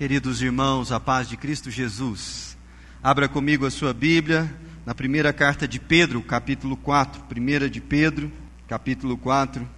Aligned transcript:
Queridos 0.00 0.40
irmãos, 0.40 0.90
a 0.92 0.98
paz 0.98 1.28
de 1.28 1.36
Cristo 1.36 1.70
Jesus. 1.70 2.56
Abra 3.02 3.28
comigo 3.28 3.66
a 3.66 3.70
sua 3.70 3.92
Bíblia 3.92 4.50
na 4.86 4.94
primeira 4.94 5.30
carta 5.30 5.68
de 5.68 5.78
Pedro, 5.78 6.22
capítulo 6.22 6.74
4. 6.74 7.24
Primeira 7.24 7.68
de 7.68 7.82
Pedro, 7.82 8.32
capítulo 8.66 9.18
4. 9.18 9.68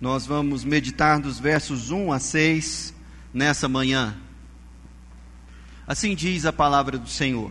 Nós 0.00 0.26
vamos 0.26 0.62
meditar 0.62 1.18
dos 1.18 1.40
versos 1.40 1.90
1 1.90 2.12
a 2.12 2.20
6 2.20 2.94
nessa 3.32 3.68
manhã. 3.68 4.16
Assim 5.88 6.14
diz 6.14 6.46
a 6.46 6.52
palavra 6.52 6.96
do 6.96 7.08
Senhor. 7.08 7.50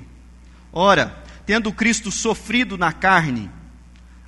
Ora, 0.71 1.21
tendo 1.45 1.73
Cristo 1.73 2.09
sofrido 2.09 2.77
na 2.77 2.93
carne, 2.93 3.51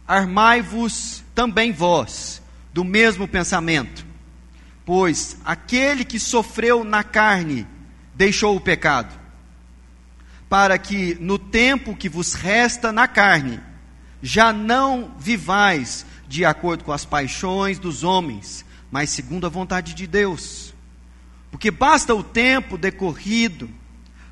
armai-vos 0.06 1.24
também 1.34 1.72
vós 1.72 2.42
do 2.74 2.84
mesmo 2.84 3.26
pensamento. 3.26 4.06
Pois 4.86 5.38
aquele 5.46 6.04
que 6.04 6.20
sofreu 6.20 6.84
na 6.84 7.02
carne 7.02 7.66
deixou 8.16 8.56
o 8.56 8.62
pecado, 8.62 9.14
para 10.50 10.78
que 10.78 11.16
no 11.20 11.38
tempo 11.38 11.96
que 11.96 12.10
vos 12.10 12.34
resta 12.34 12.92
na 12.92 13.08
carne, 13.08 13.60
já 14.22 14.52
não 14.52 15.14
vivais 15.20 16.06
de 16.28 16.44
acordo 16.46 16.84
com 16.84 16.92
as 16.92 17.06
paixões 17.06 17.78
dos 17.78 18.04
homens, 18.04 18.66
mas 18.90 19.10
segundo 19.10 19.46
a 19.46 19.50
vontade 19.50 19.94
de 19.94 20.08
Deus. 20.08 20.74
Porque 21.52 21.70
basta 21.70 22.16
o 22.16 22.24
tempo 22.24 22.78
decorrido 22.78 23.70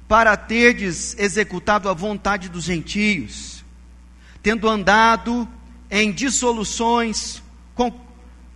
para 0.07 0.35
terdes 0.35 1.15
executado 1.17 1.89
a 1.89 1.93
vontade 1.93 2.49
dos 2.49 2.65
gentios, 2.65 3.63
tendo 4.41 4.67
andado 4.67 5.47
em 5.89 6.11
dissoluções, 6.11 7.41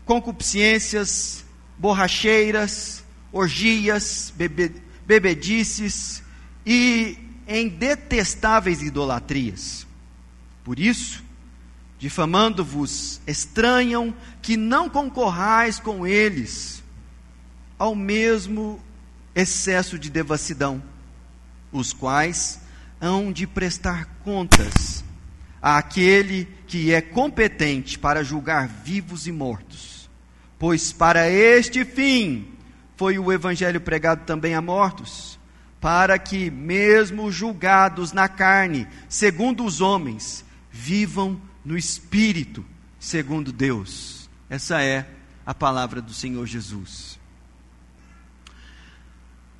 concupiscências, 0.06 1.46
borracheiras, 1.78 3.04
orgias, 3.32 4.34
bebe, 4.36 4.87
bebedices 5.08 6.22
e 6.66 7.18
em 7.48 7.70
detestáveis 7.70 8.82
idolatrias. 8.82 9.88
Por 10.66 10.78
isso, 10.78 11.24
difamando-vos, 11.98 13.22
estranham 13.26 14.14
que 14.42 14.58
não 14.58 14.90
concorrais 14.90 15.80
com 15.80 16.06
eles 16.06 16.84
ao 17.80 17.96
mesmo 17.96 18.82
excesso 19.34 19.98
de 19.98 20.10
devassidão, 20.10 20.84
os 21.72 21.94
quais 21.94 22.60
hão 23.00 23.32
de 23.32 23.48
prestar 23.48 24.06
contas 24.26 25.06
àquele 25.62 26.48
que 26.68 26.92
é 26.92 27.00
competente 27.00 27.98
para 27.98 28.24
julgar 28.24 28.68
vivos 28.68 29.26
e 29.26 29.32
mortos. 29.32 30.10
Pois 30.60 30.92
para 30.92 31.30
este 31.30 31.86
fim 31.86 32.57
foi 32.98 33.20
o 33.20 33.32
evangelho 33.32 33.80
pregado 33.80 34.26
também 34.26 34.56
a 34.56 34.62
mortos, 34.62 35.40
para 35.80 36.18
que, 36.18 36.50
mesmo 36.50 37.32
julgados 37.32 38.12
na 38.12 38.28
carne, 38.28 38.88
segundo 39.08 39.64
os 39.64 39.80
homens, 39.80 40.44
vivam 40.72 41.40
no 41.64 41.78
espírito, 41.78 42.66
segundo 43.00 43.52
Deus. 43.52 44.28
Essa 44.50 44.82
é 44.82 45.08
a 45.46 45.54
palavra 45.54 46.02
do 46.02 46.12
Senhor 46.12 46.46
Jesus. 46.48 47.20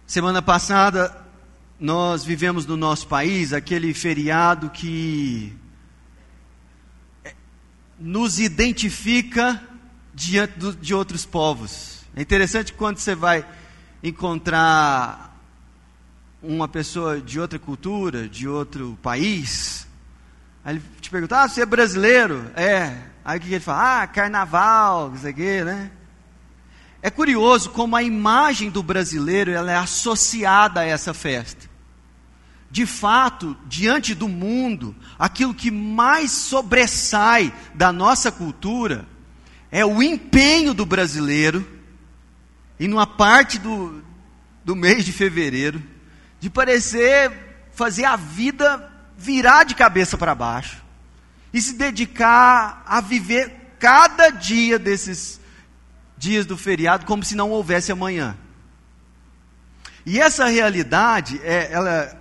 Semana 0.08 0.42
passada, 0.42 1.16
nós 1.80 2.24
vivemos 2.26 2.66
no 2.66 2.76
nosso 2.76 3.08
país 3.08 3.54
aquele 3.54 3.94
feriado 3.94 4.72
que 4.72 5.56
nos 8.00 8.40
identifica 8.40 9.62
diante 10.14 10.76
de 10.78 10.96
outros 10.96 11.26
povos. 11.26 11.97
É 12.18 12.22
interessante 12.24 12.74
quando 12.74 12.98
você 12.98 13.14
vai 13.14 13.46
encontrar 14.02 15.40
uma 16.42 16.68
pessoa 16.68 17.22
de 17.22 17.40
outra 17.40 17.60
cultura, 17.60 18.28
de 18.28 18.48
outro 18.48 18.98
país, 19.04 19.88
aí 20.66 20.78
ele 20.78 20.84
te 21.00 21.12
pergunta, 21.12 21.44
ah, 21.44 21.48
você 21.48 21.62
é 21.62 21.66
brasileiro? 21.66 22.50
É. 22.56 22.98
Aí 23.24 23.38
o 23.38 23.42
que 23.42 23.54
ele 23.54 23.60
fala? 23.60 24.02
Ah, 24.02 24.08
carnaval, 24.08 25.14
isso 25.14 25.28
aqui, 25.28 25.64
né? 25.64 25.92
É 27.04 27.12
curioso 27.12 27.70
como 27.70 27.96
a 27.96 28.02
imagem 28.02 28.72
do 28.72 28.82
brasileiro 28.82 29.52
ela 29.52 29.72
é 29.72 29.78
associada 29.78 30.80
a 30.80 30.86
essa 30.86 31.14
festa. 31.14 31.70
De 32.72 32.88
fato, 32.88 33.56
diante 33.68 34.16
do 34.16 34.28
mundo, 34.28 34.96
aquilo 35.20 35.54
que 35.54 35.70
mais 35.70 36.32
sobressai 36.32 37.54
da 37.76 37.92
nossa 37.92 38.32
cultura 38.32 39.06
é 39.70 39.86
o 39.86 40.02
empenho 40.02 40.74
do 40.74 40.84
brasileiro 40.84 41.77
e 42.80 42.88
numa 42.88 43.08
parte 43.08 43.58
do, 43.58 44.04
do 44.64 44.76
mês 44.76 45.06
de 45.06 45.12
fevereiro, 45.12 45.82
de 46.40 46.50
parecer 46.50 47.32
fazer 47.72 48.06
a 48.06 48.16
vida 48.16 48.92
virar 49.16 49.64
de 49.64 49.76
cabeça 49.76 50.18
para 50.18 50.34
baixo 50.34 50.84
e 51.54 51.62
se 51.62 51.74
dedicar 51.74 52.84
a 52.86 53.00
viver 53.02 53.76
cada 53.80 54.30
dia 54.30 54.80
desses 54.80 55.40
dias 56.18 56.46
do 56.46 56.58
feriado 56.58 57.06
como 57.06 57.24
se 57.24 57.36
não 57.36 57.52
houvesse 57.52 57.92
amanhã. 57.92 58.36
E 60.06 60.20
essa 60.20 60.48
realidade, 60.48 61.40
é, 61.44 61.72
ela, 61.72 62.20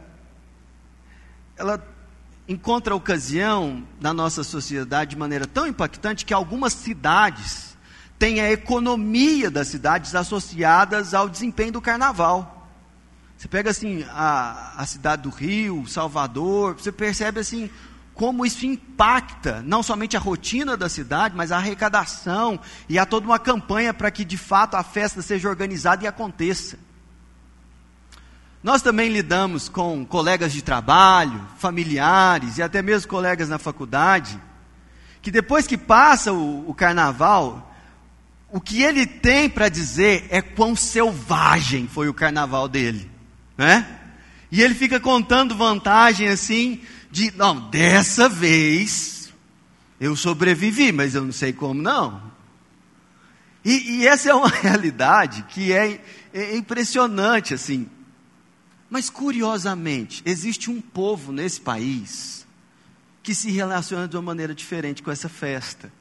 ela 1.56 1.88
encontra 2.46 2.94
ocasião 2.94 3.86
na 3.98 4.12
nossa 4.12 4.44
sociedade 4.44 5.10
de 5.10 5.16
maneira 5.16 5.46
tão 5.46 5.66
impactante 5.66 6.26
que 6.26 6.34
algumas 6.34 6.74
cidades 6.74 7.65
tem 8.18 8.40
a 8.40 8.50
economia 8.50 9.50
das 9.50 9.68
cidades 9.68 10.14
associadas 10.14 11.12
ao 11.12 11.28
desempenho 11.28 11.72
do 11.72 11.80
carnaval. 11.80 12.68
Você 13.36 13.48
pega 13.48 13.70
assim 13.70 14.04
a, 14.10 14.74
a 14.76 14.86
cidade 14.86 15.22
do 15.22 15.28
Rio, 15.28 15.86
Salvador, 15.86 16.74
você 16.74 16.90
percebe 16.90 17.40
assim 17.40 17.70
como 18.14 18.46
isso 18.46 18.64
impacta 18.64 19.62
não 19.62 19.82
somente 19.82 20.16
a 20.16 20.20
rotina 20.20 20.74
da 20.74 20.88
cidade, 20.88 21.36
mas 21.36 21.52
a 21.52 21.58
arrecadação 21.58 22.58
e 22.88 22.98
há 22.98 23.04
toda 23.04 23.26
uma 23.26 23.38
campanha 23.38 23.92
para 23.92 24.10
que 24.10 24.24
de 24.24 24.38
fato 24.38 24.74
a 24.74 24.82
festa 24.82 25.20
seja 25.20 25.50
organizada 25.50 26.02
e 26.02 26.06
aconteça. 26.06 26.78
Nós 28.62 28.80
também 28.80 29.10
lidamos 29.10 29.68
com 29.68 30.04
colegas 30.04 30.52
de 30.52 30.62
trabalho, 30.62 31.46
familiares 31.58 32.56
e 32.56 32.62
até 32.62 32.80
mesmo 32.80 33.08
colegas 33.08 33.50
na 33.50 33.58
faculdade, 33.58 34.40
que 35.20 35.30
depois 35.30 35.66
que 35.66 35.76
passa 35.76 36.32
o, 36.32 36.68
o 36.68 36.74
carnaval, 36.74 37.75
o 38.50 38.60
que 38.60 38.82
ele 38.82 39.06
tem 39.06 39.48
para 39.48 39.68
dizer 39.68 40.26
é 40.30 40.40
quão 40.40 40.76
selvagem 40.76 41.88
foi 41.88 42.08
o 42.08 42.14
carnaval 42.14 42.68
dele, 42.68 43.10
né? 43.56 44.00
E 44.50 44.62
ele 44.62 44.74
fica 44.74 45.00
contando 45.00 45.56
vantagem 45.56 46.28
assim 46.28 46.80
de, 47.10 47.32
não, 47.36 47.68
dessa 47.70 48.28
vez 48.28 49.32
eu 50.00 50.14
sobrevivi, 50.14 50.92
mas 50.92 51.14
eu 51.14 51.24
não 51.24 51.32
sei 51.32 51.52
como 51.52 51.82
não. 51.82 52.22
E, 53.64 53.98
e 53.98 54.06
essa 54.06 54.30
é 54.30 54.34
uma 54.34 54.48
realidade 54.62 55.44
que 55.48 55.72
é, 55.72 56.00
é 56.32 56.56
impressionante 56.56 57.52
assim. 57.52 57.88
Mas 58.88 59.10
curiosamente, 59.10 60.22
existe 60.24 60.70
um 60.70 60.80
povo 60.80 61.32
nesse 61.32 61.60
país 61.60 62.46
que 63.22 63.34
se 63.34 63.50
relaciona 63.50 64.06
de 64.06 64.16
uma 64.16 64.22
maneira 64.22 64.54
diferente 64.54 65.02
com 65.02 65.10
essa 65.10 65.28
festa. 65.28 65.92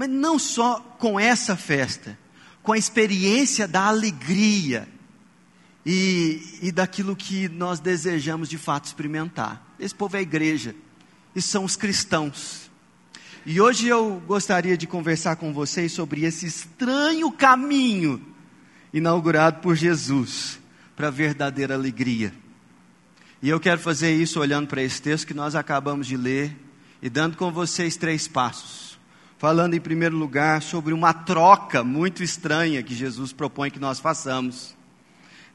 Mas 0.00 0.08
não 0.08 0.38
só 0.38 0.80
com 0.98 1.20
essa 1.20 1.54
festa, 1.54 2.18
com 2.62 2.72
a 2.72 2.78
experiência 2.78 3.68
da 3.68 3.82
alegria 3.82 4.88
e, 5.84 6.40
e 6.62 6.72
daquilo 6.72 7.14
que 7.14 7.50
nós 7.50 7.80
desejamos 7.80 8.48
de 8.48 8.56
fato 8.56 8.86
experimentar. 8.86 9.62
Esse 9.78 9.94
povo 9.94 10.16
é 10.16 10.20
a 10.20 10.22
igreja, 10.22 10.74
e 11.36 11.42
são 11.42 11.66
os 11.66 11.76
cristãos. 11.76 12.70
E 13.44 13.60
hoje 13.60 13.88
eu 13.88 14.22
gostaria 14.26 14.74
de 14.74 14.86
conversar 14.86 15.36
com 15.36 15.52
vocês 15.52 15.92
sobre 15.92 16.24
esse 16.24 16.46
estranho 16.46 17.30
caminho 17.30 18.24
inaugurado 18.94 19.60
por 19.60 19.76
Jesus 19.76 20.58
para 20.96 21.08
a 21.08 21.10
verdadeira 21.10 21.74
alegria. 21.74 22.32
E 23.42 23.50
eu 23.50 23.60
quero 23.60 23.82
fazer 23.82 24.14
isso 24.14 24.40
olhando 24.40 24.66
para 24.66 24.82
esse 24.82 25.02
texto 25.02 25.26
que 25.26 25.34
nós 25.34 25.54
acabamos 25.54 26.06
de 26.06 26.16
ler 26.16 26.56
e 27.02 27.10
dando 27.10 27.36
com 27.36 27.52
vocês 27.52 27.98
três 27.98 28.26
passos 28.26 28.89
falando 29.40 29.72
em 29.72 29.80
primeiro 29.80 30.18
lugar 30.18 30.60
sobre 30.60 30.92
uma 30.92 31.14
troca 31.14 31.82
muito 31.82 32.22
estranha 32.22 32.82
que 32.82 32.94
Jesus 32.94 33.32
propõe 33.32 33.70
que 33.70 33.78
nós 33.78 33.98
façamos, 33.98 34.76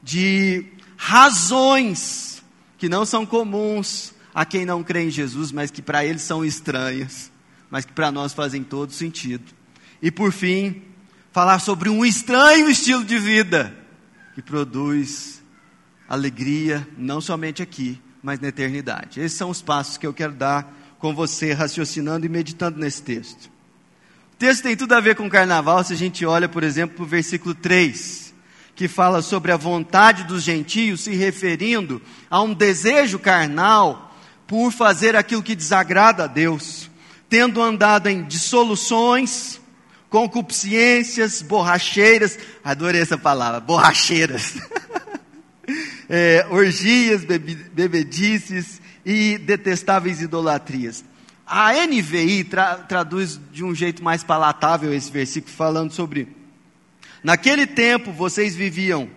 de 0.02 0.66
razões 0.96 2.42
que 2.78 2.88
não 2.88 3.06
são 3.06 3.24
comuns 3.24 4.12
a 4.34 4.44
quem 4.44 4.66
não 4.66 4.82
crê 4.82 5.04
em 5.04 5.10
Jesus, 5.10 5.52
mas 5.52 5.70
que 5.70 5.80
para 5.80 6.04
eles 6.04 6.22
são 6.22 6.44
estranhas, 6.44 7.30
mas 7.70 7.84
que 7.84 7.92
para 7.92 8.10
nós 8.10 8.32
fazem 8.32 8.64
todo 8.64 8.92
sentido. 8.92 9.54
E 10.02 10.10
por 10.10 10.32
fim, 10.32 10.82
falar 11.30 11.60
sobre 11.60 11.88
um 11.88 12.04
estranho 12.04 12.68
estilo 12.68 13.04
de 13.04 13.20
vida 13.20 13.72
que 14.34 14.42
produz 14.42 15.40
alegria, 16.08 16.86
não 16.98 17.20
somente 17.20 17.62
aqui, 17.62 18.02
mas 18.20 18.40
na 18.40 18.48
eternidade. 18.48 19.20
Esses 19.20 19.38
são 19.38 19.48
os 19.48 19.62
passos 19.62 19.96
que 19.96 20.08
eu 20.08 20.12
quero 20.12 20.32
dar 20.32 20.74
com 20.98 21.14
você, 21.14 21.52
raciocinando 21.52 22.26
e 22.26 22.28
meditando 22.28 22.80
nesse 22.80 23.00
texto. 23.00 23.54
O 24.36 24.38
texto 24.38 24.64
tem 24.64 24.76
tudo 24.76 24.92
a 24.92 25.00
ver 25.00 25.16
com 25.16 25.30
carnaval 25.30 25.82
se 25.82 25.94
a 25.94 25.96
gente 25.96 26.26
olha, 26.26 26.46
por 26.46 26.62
exemplo, 26.62 27.06
o 27.06 27.08
versículo 27.08 27.54
3, 27.54 28.34
que 28.74 28.86
fala 28.86 29.22
sobre 29.22 29.50
a 29.50 29.56
vontade 29.56 30.24
dos 30.24 30.42
gentios, 30.42 31.04
se 31.04 31.14
referindo 31.14 32.02
a 32.28 32.42
um 32.42 32.52
desejo 32.52 33.18
carnal 33.18 34.14
por 34.46 34.70
fazer 34.70 35.16
aquilo 35.16 35.42
que 35.42 35.54
desagrada 35.54 36.24
a 36.24 36.26
Deus, 36.26 36.90
tendo 37.30 37.62
andado 37.62 38.08
em 38.08 38.24
dissoluções, 38.24 39.58
concupiscências, 40.10 41.40
borracheiras, 41.40 42.38
adorei 42.62 43.00
essa 43.00 43.16
palavra, 43.16 43.58
borracheiras, 43.58 44.52
é, 46.10 46.46
orgias, 46.50 47.24
bebedices 47.24 48.82
e 49.02 49.38
detestáveis 49.38 50.20
idolatrias. 50.20 51.02
A 51.46 51.72
NVI 51.86 52.42
tra 52.42 52.78
traduz 52.78 53.38
de 53.52 53.62
um 53.62 53.72
jeito 53.72 54.02
mais 54.02 54.24
palatável 54.24 54.92
esse 54.92 55.10
versículo, 55.12 55.54
falando 55.54 55.92
sobre: 55.92 56.28
Naquele 57.22 57.68
tempo 57.68 58.10
vocês 58.10 58.56
viviam 58.56 59.08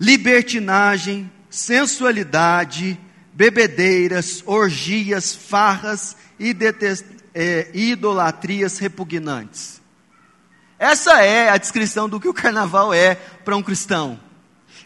libertinagem, 0.00 1.30
sensualidade, 1.50 2.98
bebedeiras, 3.34 4.42
orgias, 4.46 5.34
farras 5.34 6.16
e 6.40 6.56
é, 7.34 7.70
idolatrias 7.74 8.78
repugnantes. 8.78 9.82
Essa 10.78 11.22
é 11.22 11.50
a 11.50 11.58
descrição 11.58 12.08
do 12.08 12.18
que 12.18 12.28
o 12.28 12.34
carnaval 12.34 12.94
é 12.94 13.14
para 13.14 13.56
um 13.56 13.62
cristão. 13.62 14.18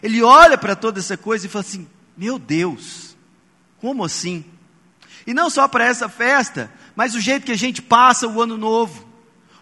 Ele 0.03 0.21
olha 0.21 0.57
para 0.57 0.75
toda 0.75 0.99
essa 0.99 1.15
coisa 1.15 1.45
e 1.45 1.49
fala 1.49 1.63
assim: 1.63 1.87
Meu 2.17 2.37
Deus, 2.37 3.15
como 3.79 4.03
assim? 4.03 4.43
E 5.25 5.33
não 5.33 5.49
só 5.49 5.67
para 5.67 5.85
essa 5.85 6.09
festa, 6.09 6.71
mas 6.99 7.15
o 7.15 7.21
jeito 7.21 7.45
que 7.45 7.53
a 7.53 7.57
gente 7.57 7.81
passa 7.81 8.27
o 8.27 8.41
ano 8.41 8.57
novo, 8.57 9.07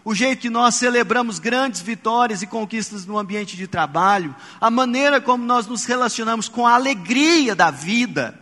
o 0.04 0.12
jeito 0.12 0.40
que 0.40 0.50
nós 0.50 0.74
celebramos 0.74 1.38
grandes 1.38 1.80
vitórias 1.80 2.42
e 2.42 2.48
conquistas 2.48 3.06
no 3.06 3.16
ambiente 3.16 3.56
de 3.56 3.68
trabalho, 3.68 4.34
a 4.60 4.68
maneira 4.68 5.20
como 5.20 5.44
nós 5.44 5.64
nos 5.64 5.84
relacionamos 5.84 6.48
com 6.48 6.66
a 6.66 6.74
alegria 6.74 7.54
da 7.54 7.70
vida, 7.70 8.36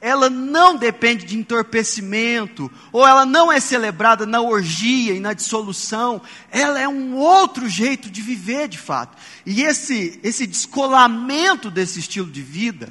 ela 0.00 0.30
não 0.30 0.76
depende 0.76 1.26
de 1.26 1.36
entorpecimento, 1.36 2.72
ou 2.90 3.06
ela 3.06 3.26
não 3.26 3.52
é 3.52 3.60
celebrada 3.60 4.24
na 4.24 4.40
orgia 4.40 5.12
e 5.12 5.20
na 5.20 5.34
dissolução, 5.34 6.22
ela 6.50 6.80
é 6.80 6.88
um 6.88 7.16
outro 7.16 7.68
jeito 7.68 8.08
de 8.08 8.22
viver 8.22 8.66
de 8.66 8.78
fato. 8.78 9.14
E 9.44 9.60
esse, 9.60 10.18
esse 10.22 10.46
descolamento 10.46 11.70
desse 11.70 12.00
estilo 12.00 12.30
de 12.30 12.40
vida, 12.40 12.90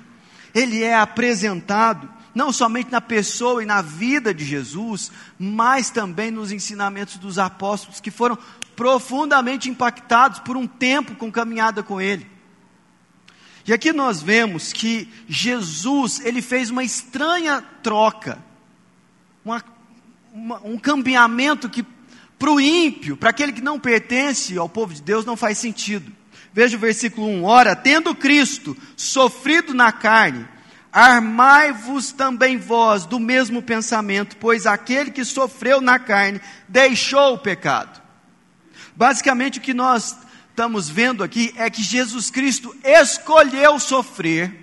ele 0.54 0.84
é 0.84 0.94
apresentado 0.96 2.14
não 2.36 2.52
somente 2.52 2.92
na 2.92 3.00
pessoa 3.00 3.64
e 3.64 3.66
na 3.66 3.82
vida 3.82 4.34
de 4.34 4.44
Jesus, 4.44 5.10
mas 5.40 5.90
também 5.90 6.30
nos 6.30 6.52
ensinamentos 6.52 7.18
dos 7.18 7.40
apóstolos 7.40 8.02
que 8.02 8.12
foram 8.12 8.38
profundamente 8.76 9.70
impactados 9.70 10.40
por 10.40 10.58
um 10.58 10.68
tempo 10.68 11.16
com 11.16 11.32
caminhada 11.32 11.82
com 11.82 12.02
ele. 12.02 12.30
E 13.66 13.74
aqui 13.74 13.94
nós 13.94 14.22
vemos 14.22 14.74
que 14.74 15.10
Jesus, 15.28 16.20
ele 16.20 16.42
fez 16.42 16.70
uma 16.70 16.84
estranha 16.84 17.64
troca, 17.82 18.38
uma, 19.44 19.64
uma, 20.32 20.62
um 20.64 20.78
cambiamento 20.78 21.70
que 21.70 21.84
para 22.38 22.52
o 22.52 22.60
ímpio, 22.60 23.16
para 23.16 23.30
aquele 23.30 23.54
que 23.54 23.62
não 23.62 23.80
pertence 23.80 24.58
ao 24.58 24.68
povo 24.68 24.94
de 24.94 25.02
Deus, 25.02 25.26
não 25.26 25.38
faz 25.38 25.58
sentido. 25.58 26.12
Veja 26.54 26.76
o 26.76 26.80
versículo 26.80 27.28
1: 27.28 27.44
Ora, 27.46 27.76
tendo 27.76 28.14
Cristo 28.14 28.78
sofrido 28.96 29.74
na 29.74 29.92
carne, 29.92 30.46
Armai-vos 30.96 32.14
também 32.14 32.58
vós 32.58 33.06
do 33.06 33.20
mesmo 33.20 33.62
pensamento, 33.62 34.38
pois 34.38 34.66
aquele 34.66 35.12
que 35.12 35.26
sofreu 35.26 35.82
na 35.82 36.00
carne 36.00 36.40
deixou 36.70 37.34
o 37.34 37.38
pecado. 37.38 38.02
Basicamente, 38.96 39.60
o 39.60 39.62
que 39.62 39.74
nós 39.74 40.16
estamos 40.50 40.88
vendo 40.88 41.22
aqui 41.22 41.54
é 41.58 41.70
que 41.70 41.84
Jesus 41.84 42.32
Cristo 42.32 42.74
escolheu 42.82 43.78
sofrer, 43.78 44.56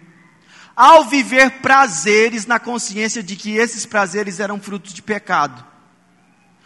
ao 0.75 1.05
viver 1.05 1.61
prazeres 1.61 2.47
na 2.47 2.59
consciência 2.59 3.23
de 3.23 3.37
que 3.37 3.57
esses 3.57 3.85
prazeres 3.85 4.41
eram 4.41 4.59
frutos 4.59 4.95
de 4.95 5.03
pecado. 5.03 5.63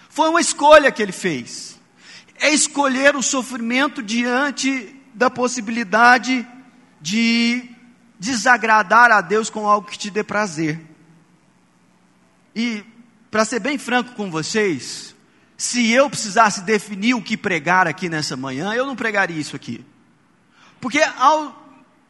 Foi 0.09 0.29
uma 0.29 0.41
escolha 0.41 0.93
que 0.93 1.03
ele 1.03 1.11
fez. 1.11 1.77
É 2.39 2.51
escolher 2.51 3.17
o 3.17 3.23
sofrimento 3.23 4.01
diante 4.01 4.95
da 5.13 5.29
possibilidade 5.29 6.47
de 7.01 7.76
desagradar 8.19 9.11
a 9.11 9.21
Deus 9.21 9.51
com 9.51 9.69
algo 9.69 9.89
que 9.89 9.99
te 9.99 10.11
dê 10.11 10.23
prazer. 10.23 10.81
E, 12.55 12.85
para 13.31 13.45
ser 13.45 13.61
bem 13.61 13.77
franco 13.77 14.15
com 14.15 14.31
vocês, 14.31 15.15
se 15.57 15.91
eu 15.91 16.09
precisasse 16.09 16.63
definir 16.63 17.15
o 17.15 17.23
que 17.23 17.37
pregar 17.37 17.87
aqui 17.87 18.09
nessa 18.09 18.37
manhã, 18.37 18.75
eu 18.75 18.87
não 18.87 18.97
pregaria 18.97 19.39
isso 19.39 19.57
aqui. 19.57 19.85
Porque 20.81 21.01
ao, 21.01 21.67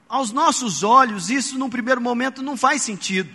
aos 0.09 0.33
nossos 0.33 0.83
olhos, 0.83 1.31
isso 1.31 1.59
num 1.59 1.71
primeiro 1.71 2.01
momento 2.01 2.43
não 2.43 2.57
faz 2.57 2.83
sentido. 2.83 3.31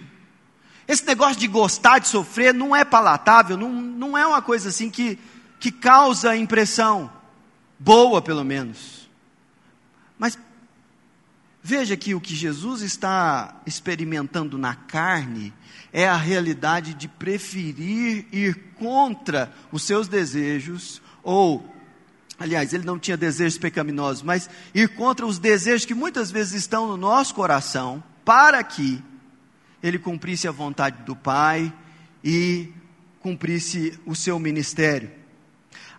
Esse 0.88 1.06
negócio 1.06 1.38
de 1.40 1.48
gostar 1.48 2.00
de 2.00 2.08
sofrer 2.08 2.54
não 2.54 2.76
é 2.76 2.84
palatável, 2.84 3.56
não, 3.56 3.72
não 3.72 4.18
é 4.18 4.26
uma 4.26 4.42
coisa 4.42 4.70
assim 4.70 4.90
que, 4.90 5.18
que 5.60 5.72
causa 5.72 6.36
impressão, 6.36 7.12
boa 7.80 8.22
pelo 8.22 8.44
menos. 8.44 9.10
Mas 10.18 10.38
Veja 11.64 11.96
que 11.96 12.16
o 12.16 12.22
que 12.22 12.36
Jesus 12.36 12.82
está 12.82 13.62
experimentando 13.68 14.58
na 14.58 14.74
carne 14.74 15.54
é 15.94 16.08
a 16.08 16.16
realidade 16.18 16.94
de 16.96 17.08
preferir 17.08 18.26
ir 18.32 18.56
contra 18.80 19.54
os 19.72 19.84
seus 19.84 20.08
desejos, 20.08 21.02
ou, 21.22 21.64
aliás, 22.40 22.74
ele 22.74 22.84
não 22.84 22.98
tinha 22.98 23.16
desejos 23.16 23.60
pecaminosos, 23.60 24.24
mas 24.24 24.50
ir 24.74 24.90
contra 24.96 25.26
os 25.26 25.38
desejos 25.38 25.86
que 25.86 25.94
muitas 25.94 26.32
vezes 26.32 26.54
estão 26.54 26.88
no 26.88 26.98
nosso 26.98 27.36
coração, 27.36 28.04
para 28.26 28.64
que 28.64 29.04
ele 29.84 30.00
cumprisse 30.00 30.48
a 30.48 30.52
vontade 30.52 31.04
do 31.04 31.16
Pai 31.16 31.72
e 32.24 32.70
cumprisse 33.20 34.00
o 34.06 34.16
seu 34.16 34.40
ministério. 34.40 35.12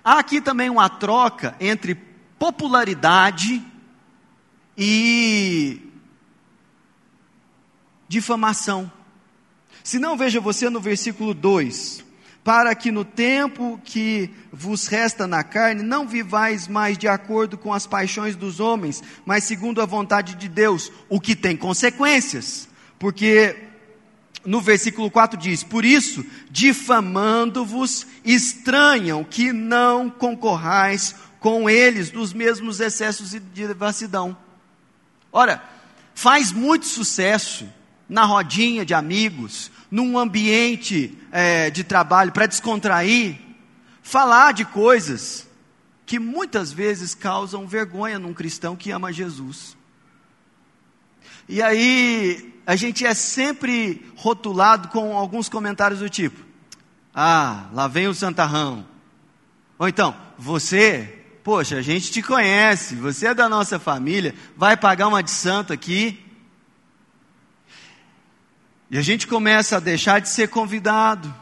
Há 0.02 0.18
aqui 0.18 0.40
também 0.40 0.68
uma 0.68 0.88
troca 0.88 1.54
entre 1.60 1.94
popularidade 2.36 3.64
e 4.76 5.80
difamação. 8.08 8.90
Se 9.82 9.98
não, 9.98 10.16
veja 10.16 10.40
você 10.40 10.68
no 10.70 10.80
versículo 10.80 11.34
2: 11.34 12.04
Para 12.44 12.74
que 12.74 12.90
no 12.90 13.04
tempo 13.04 13.80
que 13.84 14.30
vos 14.52 14.86
resta 14.86 15.26
na 15.26 15.42
carne, 15.42 15.82
não 15.82 16.06
vivais 16.06 16.68
mais 16.68 16.96
de 16.96 17.08
acordo 17.08 17.58
com 17.58 17.72
as 17.72 17.86
paixões 17.86 18.36
dos 18.36 18.60
homens, 18.60 19.02
mas 19.24 19.44
segundo 19.44 19.80
a 19.80 19.86
vontade 19.86 20.34
de 20.34 20.48
Deus, 20.48 20.92
o 21.08 21.20
que 21.20 21.34
tem 21.34 21.56
consequências. 21.56 22.68
Porque 22.98 23.56
no 24.44 24.60
versículo 24.60 25.10
4 25.10 25.38
diz: 25.38 25.62
Por 25.62 25.84
isso, 25.84 26.24
difamando-vos, 26.50 28.06
estranham 28.24 29.24
que 29.24 29.52
não 29.52 30.08
concorrais 30.10 31.14
com 31.40 31.68
eles 31.68 32.10
dos 32.10 32.32
mesmos 32.32 32.78
excessos 32.78 33.30
de 33.30 33.40
devassidão. 33.40 34.36
Ora, 35.32 35.62
faz 36.14 36.52
muito 36.52 36.84
sucesso 36.84 37.66
na 38.08 38.24
rodinha 38.24 38.84
de 38.84 38.92
amigos, 38.92 39.70
num 39.90 40.18
ambiente 40.18 41.18
é, 41.32 41.70
de 41.70 41.82
trabalho 41.82 42.30
para 42.30 42.46
descontrair, 42.46 43.38
falar 44.02 44.52
de 44.52 44.66
coisas 44.66 45.48
que 46.04 46.18
muitas 46.18 46.70
vezes 46.70 47.14
causam 47.14 47.66
vergonha 47.66 48.18
num 48.18 48.34
cristão 48.34 48.76
que 48.76 48.90
ama 48.90 49.10
Jesus. 49.10 49.74
E 51.48 51.62
aí 51.62 52.60
a 52.66 52.76
gente 52.76 53.06
é 53.06 53.14
sempre 53.14 54.06
rotulado 54.16 54.88
com 54.88 55.16
alguns 55.16 55.48
comentários 55.48 56.00
do 56.00 56.10
tipo: 56.10 56.44
Ah, 57.14 57.70
lá 57.72 57.88
vem 57.88 58.08
o 58.08 58.14
santarrão. 58.14 58.86
Ou 59.78 59.88
então, 59.88 60.14
você 60.38 61.21
Poxa, 61.42 61.76
a 61.76 61.82
gente 61.82 62.12
te 62.12 62.22
conhece, 62.22 62.94
você 62.94 63.28
é 63.28 63.34
da 63.34 63.48
nossa 63.48 63.78
família, 63.78 64.34
vai 64.56 64.76
pagar 64.76 65.08
uma 65.08 65.22
de 65.22 65.30
santo 65.30 65.72
aqui. 65.72 66.24
E 68.88 68.96
a 68.96 69.02
gente 69.02 69.26
começa 69.26 69.76
a 69.76 69.80
deixar 69.80 70.20
de 70.20 70.28
ser 70.28 70.48
convidado. 70.48 71.34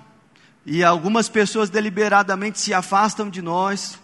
E 0.64 0.82
algumas 0.82 1.28
pessoas 1.28 1.68
deliberadamente 1.68 2.58
se 2.58 2.72
afastam 2.72 3.28
de 3.28 3.42
nós. 3.42 3.98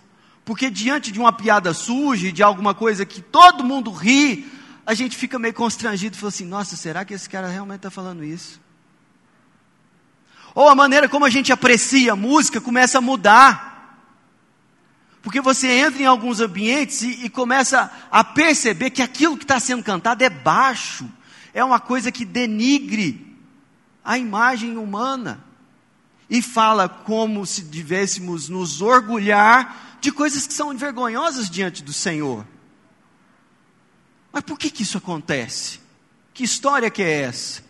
Porque 0.45 0.69
diante 0.69 1.11
de 1.11 1.19
uma 1.19 1.33
piada 1.33 1.73
suja, 1.73 2.31
de 2.31 2.43
alguma 2.43 2.75
coisa 2.75 3.07
que 3.07 3.23
todo 3.23 3.65
mundo 3.65 3.91
ri, 3.91 4.51
a 4.85 4.93
gente 4.95 5.17
fica 5.17 5.39
meio 5.39 5.55
constrangido 5.55 6.15
e 6.15 6.19
fala 6.19 6.29
assim: 6.29 6.45
nossa, 6.45 6.77
será 6.77 7.05
que 7.05 7.15
esse 7.15 7.29
cara 7.29 7.49
realmente 7.49 7.79
está 7.79 7.91
falando 7.91 8.23
isso? 8.23 8.61
Ou 10.55 10.69
a 10.69 10.75
maneira 10.75 11.09
como 11.09 11.25
a 11.25 11.31
gente 11.31 11.53
aprecia 11.53 12.13
a 12.13 12.17
música 12.17 12.61
começa 12.61 12.99
a 12.99 13.01
mudar. 13.01 13.66
Porque 15.27 15.41
você 15.41 15.67
entra 15.67 16.01
em 16.01 16.07
alguns 16.07 16.39
ambientes 16.39 17.03
e, 17.03 17.25
e 17.25 17.29
começa 17.29 17.91
a 18.13 18.23
perceber 18.23 18.91
que 18.91 19.03
aquilo 19.03 19.37
que 19.37 19.43
está 19.43 19.59
sendo 19.59 19.83
cantado 19.83 20.23
é 20.23 20.31
baixo, 20.31 21.05
é 21.53 21.65
uma 21.65 21.81
coisa 21.81 22.13
que 22.13 22.25
denigre 22.25 23.37
a 24.05 24.17
imagem 24.17 24.77
humana. 24.79 25.45
E 26.31 26.41
fala 26.41 26.89
como 26.89 27.45
se 27.45 27.65
tivéssemos 27.65 28.49
nos 28.49 28.81
orgulhar 28.81 29.99
de 30.01 30.13
coisas 30.13 30.47
que 30.47 30.55
são 30.55 30.73
vergonhosas 30.77 31.51
diante 31.51 31.83
do 31.83 31.93
Senhor. 31.93 32.47
Mas 34.33 34.45
por 34.45 34.57
que, 34.57 34.71
que 34.71 34.85
isso 34.85 34.97
acontece? 34.97 35.81
Que 36.33 36.45
história 36.45 36.89
que 36.89 37.03
é 37.03 37.23
essa? 37.23 37.65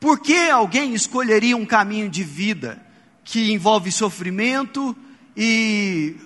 Por 0.00 0.18
que 0.18 0.48
alguém 0.48 0.94
escolheria 0.94 1.58
um 1.58 1.66
caminho 1.66 2.08
de 2.08 2.24
vida 2.24 2.82
que 3.22 3.52
envolve 3.52 3.92
sofrimento 3.92 4.96
e 5.36 6.16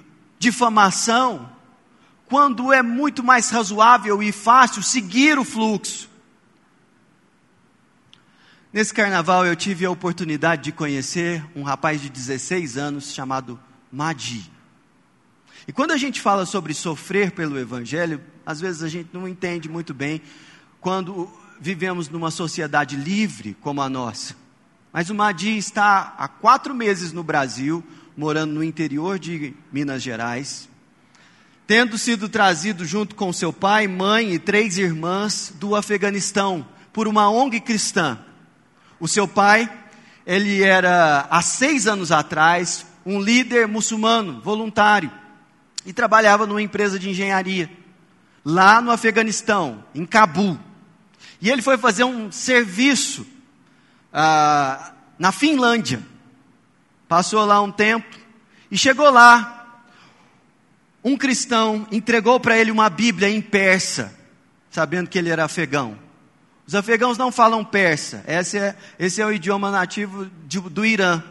difamação, 0.43 1.49
quando 2.27 2.73
é 2.73 2.83
muito 2.83 3.23
mais 3.23 3.49
razoável 3.49 4.21
e 4.21 4.33
fácil 4.33 4.83
seguir 4.83 5.39
o 5.39 5.45
fluxo? 5.45 6.11
Nesse 8.73 8.93
carnaval 8.93 9.47
eu 9.47 9.55
tive 9.55 9.85
a 9.85 9.91
oportunidade 9.91 10.65
de 10.65 10.73
conhecer 10.73 11.45
um 11.55 11.63
rapaz 11.63 12.01
de 12.01 12.09
16 12.09 12.77
anos 12.77 13.15
chamado 13.15 13.61
Madi. 13.93 14.51
E 15.69 15.73
quando 15.73 15.93
a 15.93 15.97
gente 15.97 16.21
fala 16.21 16.45
sobre 16.45 16.75
sofrer 16.75 17.31
pelo 17.31 17.57
Evangelho, 17.57 18.21
às 18.45 18.61
vezes 18.61 18.83
a 18.83 18.89
gente 18.89 19.11
não 19.13 19.29
entende 19.29 19.69
muito 19.69 19.95
bem 19.95 20.21
quando 20.81 21.31
vivemos 21.61 22.09
numa 22.09 22.33
sociedade 22.33 22.97
livre 22.97 23.57
como 23.61 23.81
a 23.81 23.89
nossa. 23.89 24.35
Mas 24.93 25.09
o 25.09 25.15
Madi 25.15 25.57
está 25.57 26.17
há 26.19 26.27
quatro 26.27 26.75
meses 26.75 27.13
no 27.13 27.23
Brasil, 27.23 27.85
morando 28.17 28.55
no 28.55 28.65
interior 28.65 29.19
de 29.19 29.55
Minas 29.73 30.03
Gerais, 30.03 30.69
tendo 31.67 31.97
sido 31.97 32.29
trazido 32.29 32.85
junto 32.85 33.15
com 33.15 33.33
seu 33.33 33.53
pai, 33.53 33.87
mãe 33.87 34.33
e 34.33 34.39
três 34.39 34.79
irmãs 34.79 35.53
do 35.59 35.75
Afeganistão 35.75 36.67
por 36.93 37.09
uma 37.09 37.31
ONG 37.31 37.61
cristã 37.61 38.19
o 39.03 39.09
seu 39.09 39.27
pai, 39.27 39.69
ele 40.25 40.63
era, 40.63 41.27
há 41.29 41.43
seis 41.43 41.89
anos 41.89 42.13
atrás, 42.13 42.87
um 43.05 43.21
líder 43.21 43.67
muçulmano, 43.67 44.41
voluntário, 44.41 45.11
e 45.85 45.93
trabalhava 45.93 46.47
numa 46.47 46.63
empresa 46.63 47.01
de 47.01 47.11
engenharia, 47.11 47.69
lá 48.45 48.81
no 48.81 48.93
Afeganistão, 48.93 49.83
em 49.93 50.07
Cabul. 50.07 50.57
E 51.41 51.51
ele 51.51 51.63
foi 51.63 51.77
fazer 51.77 52.05
um 52.05 52.31
serviço 52.31 53.27
ah, 54.13 54.93
na 55.19 55.33
Finlândia. 55.33 56.01
Passou 57.13 57.45
lá 57.45 57.61
um 57.61 57.71
tempo 57.71 58.09
e 58.71 58.79
chegou 58.79 59.11
lá. 59.11 59.85
Um 61.05 61.15
cristão 61.15 61.87
entregou 61.93 62.41
para 62.41 62.57
ele 62.57 62.71
uma 62.71 62.89
Bíblia 62.89 63.29
em 63.29 63.43
persa, 63.43 64.19
sabendo 64.71 65.11
que 65.11 65.19
ele 65.19 65.29
era 65.29 65.45
afegão. 65.45 65.99
Os 66.67 66.75
afegãos 66.75 67.19
não 67.19 67.31
falam 67.31 67.63
persa, 67.63 68.25
esse 68.27 68.57
é, 68.57 68.75
esse 68.99 69.21
é 69.21 69.27
o 69.27 69.31
idioma 69.31 69.71
nativo 69.71 70.31
de, 70.47 70.59
do 70.59 70.87
Irã. 70.87 71.23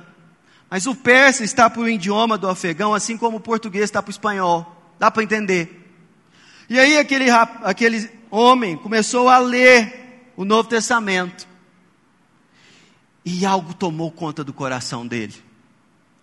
Mas 0.69 0.85
o 0.85 0.93
persa 0.93 1.43
está 1.43 1.67
para 1.67 1.81
o 1.81 1.89
idioma 1.89 2.37
do 2.37 2.47
afegão, 2.47 2.93
assim 2.93 3.17
como 3.17 3.37
o 3.37 3.41
português 3.41 3.85
está 3.85 4.03
para 4.03 4.09
o 4.09 4.11
espanhol. 4.11 4.93
Dá 4.99 5.09
para 5.09 5.23
entender. 5.23 5.91
E 6.69 6.79
aí 6.79 6.95
aquele, 6.99 7.31
aquele 7.31 8.07
homem 8.29 8.77
começou 8.77 9.27
a 9.27 9.39
ler 9.39 10.29
o 10.37 10.45
Novo 10.45 10.69
Testamento. 10.69 11.47
E 13.25 13.43
algo 13.47 13.73
tomou 13.73 14.11
conta 14.11 14.43
do 14.43 14.53
coração 14.53 15.07
dele. 15.07 15.49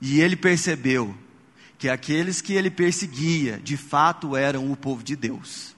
E 0.00 0.21
ele 0.21 0.37
percebeu 0.37 1.17
que 1.78 1.88
aqueles 1.88 2.40
que 2.40 2.55
ele 2.55 2.71
perseguia, 2.71 3.61
de 3.62 3.76
fato 3.76 4.37
eram 4.37 4.71
o 4.71 4.76
povo 4.76 5.02
de 5.02 5.14
Deus. 5.14 5.76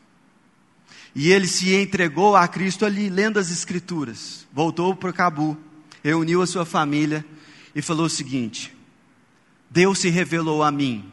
E 1.15 1.31
ele 1.31 1.47
se 1.47 1.75
entregou 1.75 2.37
a 2.37 2.47
Cristo 2.47 2.87
ali, 2.87 3.09
lendo 3.09 3.39
as 3.39 3.50
Escrituras. 3.50 4.47
Voltou 4.53 4.95
para 4.95 5.12
Cabu, 5.12 5.59
reuniu 6.03 6.41
a 6.41 6.47
sua 6.47 6.65
família 6.65 7.25
e 7.75 7.83
falou 7.83 8.07
o 8.07 8.11
seguinte: 8.11 8.75
Deus 9.69 9.99
se 9.99 10.09
revelou 10.09 10.62
a 10.62 10.71
mim, 10.71 11.11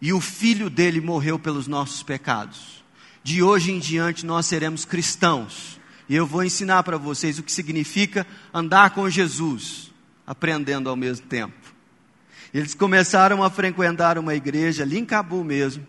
e 0.00 0.12
o 0.12 0.20
filho 0.20 0.68
dele 0.68 1.00
morreu 1.00 1.38
pelos 1.38 1.66
nossos 1.66 2.02
pecados. 2.02 2.84
De 3.22 3.42
hoje 3.42 3.70
em 3.70 3.78
diante 3.78 4.24
nós 4.24 4.46
seremos 4.46 4.84
cristãos. 4.84 5.78
E 6.08 6.14
eu 6.14 6.26
vou 6.26 6.42
ensinar 6.42 6.82
para 6.82 6.96
vocês 6.96 7.38
o 7.38 7.42
que 7.42 7.52
significa 7.52 8.26
andar 8.52 8.90
com 8.90 9.08
Jesus, 9.08 9.92
aprendendo 10.26 10.88
ao 10.88 10.96
mesmo 10.96 11.26
tempo. 11.26 11.59
Eles 12.52 12.74
começaram 12.74 13.42
a 13.42 13.50
frequentar 13.50 14.18
uma 14.18 14.34
igreja 14.34 14.82
ali 14.82 14.98
em 14.98 15.04
Cabu 15.04 15.44
mesmo. 15.44 15.86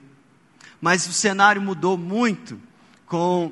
Mas 0.80 1.08
o 1.08 1.14
cenário 1.14 1.62
mudou 1.62 1.98
muito 1.98 2.60
com 3.06 3.52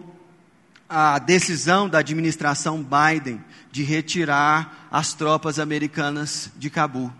a 0.87 1.19
decisão 1.19 1.87
da 1.87 1.99
administração 1.99 2.83
Biden 2.83 3.43
de 3.71 3.83
retirar 3.83 4.87
as 4.91 5.13
tropas 5.13 5.59
americanas 5.59 6.49
de 6.57 6.69
Cabul. 6.69 7.13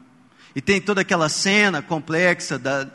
E 0.56 0.62
tem 0.62 0.82
toda 0.82 1.02
aquela 1.02 1.30
cena 1.30 1.82
complexa 1.82 2.58
da, 2.58 2.88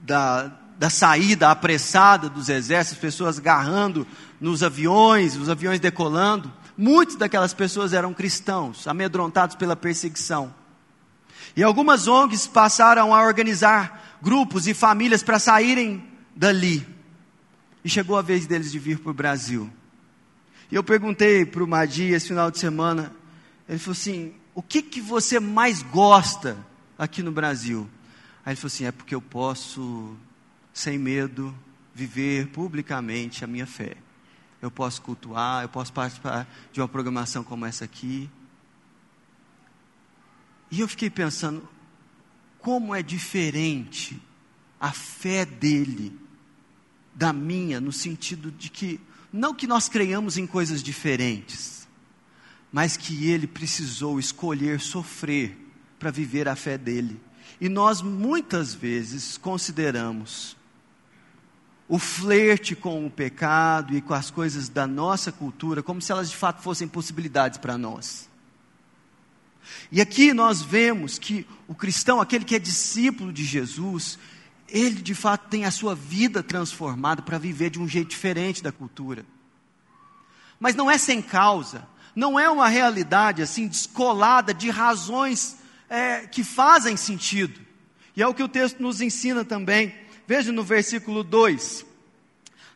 da, 0.00 0.52
da 0.78 0.90
saída 0.90 1.50
apressada 1.50 2.28
dos 2.28 2.48
exércitos, 2.48 3.00
pessoas 3.00 3.38
agarrando 3.38 4.06
nos 4.40 4.62
aviões, 4.62 5.36
os 5.36 5.48
aviões 5.48 5.80
decolando. 5.80 6.52
Muitas 6.78 7.16
daquelas 7.16 7.52
pessoas 7.52 7.92
eram 7.92 8.14
cristãos, 8.14 8.86
amedrontados 8.86 9.56
pela 9.56 9.74
perseguição. 9.74 10.54
E 11.56 11.62
algumas 11.62 12.06
ONGs 12.08 12.46
passaram 12.46 13.14
a 13.14 13.22
organizar 13.22 14.18
grupos 14.22 14.66
e 14.66 14.74
famílias 14.74 15.22
para 15.22 15.38
saírem 15.38 16.02
dali. 16.34 16.86
E 17.84 17.88
chegou 17.88 18.16
a 18.16 18.22
vez 18.22 18.46
deles 18.46 18.72
de 18.72 18.78
vir 18.78 18.98
para 18.98 19.10
o 19.10 19.14
Brasil. 19.14 19.70
E 20.70 20.74
eu 20.74 20.82
perguntei 20.82 21.44
para 21.44 21.62
o 21.62 21.68
Madi 21.68 22.12
esse 22.12 22.28
final 22.28 22.50
de 22.50 22.58
semana, 22.58 23.12
ele 23.68 23.78
falou 23.78 23.92
assim: 23.92 24.34
o 24.54 24.62
que, 24.62 24.82
que 24.82 25.00
você 25.00 25.38
mais 25.38 25.82
gosta 25.82 26.56
aqui 26.98 27.22
no 27.22 27.30
Brasil? 27.30 27.88
Aí 28.44 28.52
ele 28.52 28.56
falou 28.56 28.68
assim: 28.68 28.86
é 28.86 28.92
porque 28.92 29.14
eu 29.14 29.20
posso, 29.20 30.16
sem 30.72 30.98
medo, 30.98 31.54
viver 31.94 32.48
publicamente 32.48 33.44
a 33.44 33.46
minha 33.46 33.66
fé. 33.66 33.96
Eu 34.60 34.70
posso 34.70 35.02
cultuar, 35.02 35.62
eu 35.62 35.68
posso 35.68 35.92
participar 35.92 36.48
de 36.72 36.80
uma 36.80 36.88
programação 36.88 37.44
como 37.44 37.66
essa 37.66 37.84
aqui. 37.84 38.30
E 40.74 40.80
eu 40.80 40.88
fiquei 40.88 41.08
pensando, 41.08 41.68
como 42.58 42.96
é 42.96 43.00
diferente 43.00 44.20
a 44.80 44.90
fé 44.90 45.44
dele 45.44 46.18
da 47.14 47.32
minha, 47.32 47.80
no 47.80 47.92
sentido 47.92 48.50
de 48.50 48.68
que, 48.68 49.00
não 49.32 49.54
que 49.54 49.68
nós 49.68 49.88
creiamos 49.88 50.36
em 50.36 50.48
coisas 50.48 50.82
diferentes, 50.82 51.86
mas 52.72 52.96
que 52.96 53.30
ele 53.30 53.46
precisou 53.46 54.18
escolher 54.18 54.80
sofrer 54.80 55.56
para 55.96 56.10
viver 56.10 56.48
a 56.48 56.56
fé 56.56 56.76
dele. 56.76 57.20
E 57.60 57.68
nós 57.68 58.02
muitas 58.02 58.74
vezes 58.74 59.38
consideramos 59.38 60.56
o 61.86 62.00
flerte 62.00 62.74
com 62.74 63.06
o 63.06 63.10
pecado 63.10 63.96
e 63.96 64.00
com 64.00 64.12
as 64.12 64.28
coisas 64.28 64.68
da 64.68 64.88
nossa 64.88 65.30
cultura 65.30 65.84
como 65.84 66.02
se 66.02 66.10
elas 66.10 66.30
de 66.30 66.36
fato 66.36 66.62
fossem 66.62 66.88
possibilidades 66.88 67.58
para 67.58 67.78
nós. 67.78 68.33
E 69.90 70.00
aqui 70.00 70.32
nós 70.32 70.62
vemos 70.62 71.18
que 71.18 71.46
o 71.66 71.74
cristão, 71.74 72.20
aquele 72.20 72.44
que 72.44 72.54
é 72.54 72.58
discípulo 72.58 73.32
de 73.32 73.44
Jesus, 73.44 74.18
ele 74.68 75.02
de 75.02 75.14
fato 75.14 75.48
tem 75.48 75.64
a 75.64 75.70
sua 75.70 75.94
vida 75.94 76.42
transformada 76.42 77.22
para 77.22 77.38
viver 77.38 77.70
de 77.70 77.78
um 77.78 77.88
jeito 77.88 78.08
diferente 78.08 78.62
da 78.62 78.72
cultura. 78.72 79.24
Mas 80.58 80.74
não 80.74 80.90
é 80.90 80.98
sem 80.98 81.20
causa, 81.20 81.86
não 82.14 82.38
é 82.38 82.48
uma 82.48 82.68
realidade 82.68 83.42
assim 83.42 83.66
descolada 83.66 84.54
de 84.54 84.70
razões 84.70 85.56
é, 85.88 86.26
que 86.26 86.42
fazem 86.42 86.96
sentido. 86.96 87.60
E 88.16 88.22
é 88.22 88.26
o 88.26 88.34
que 88.34 88.42
o 88.42 88.48
texto 88.48 88.80
nos 88.80 89.00
ensina 89.00 89.44
também. 89.44 89.94
Veja 90.26 90.52
no 90.52 90.62
versículo 90.62 91.22
2: 91.22 91.84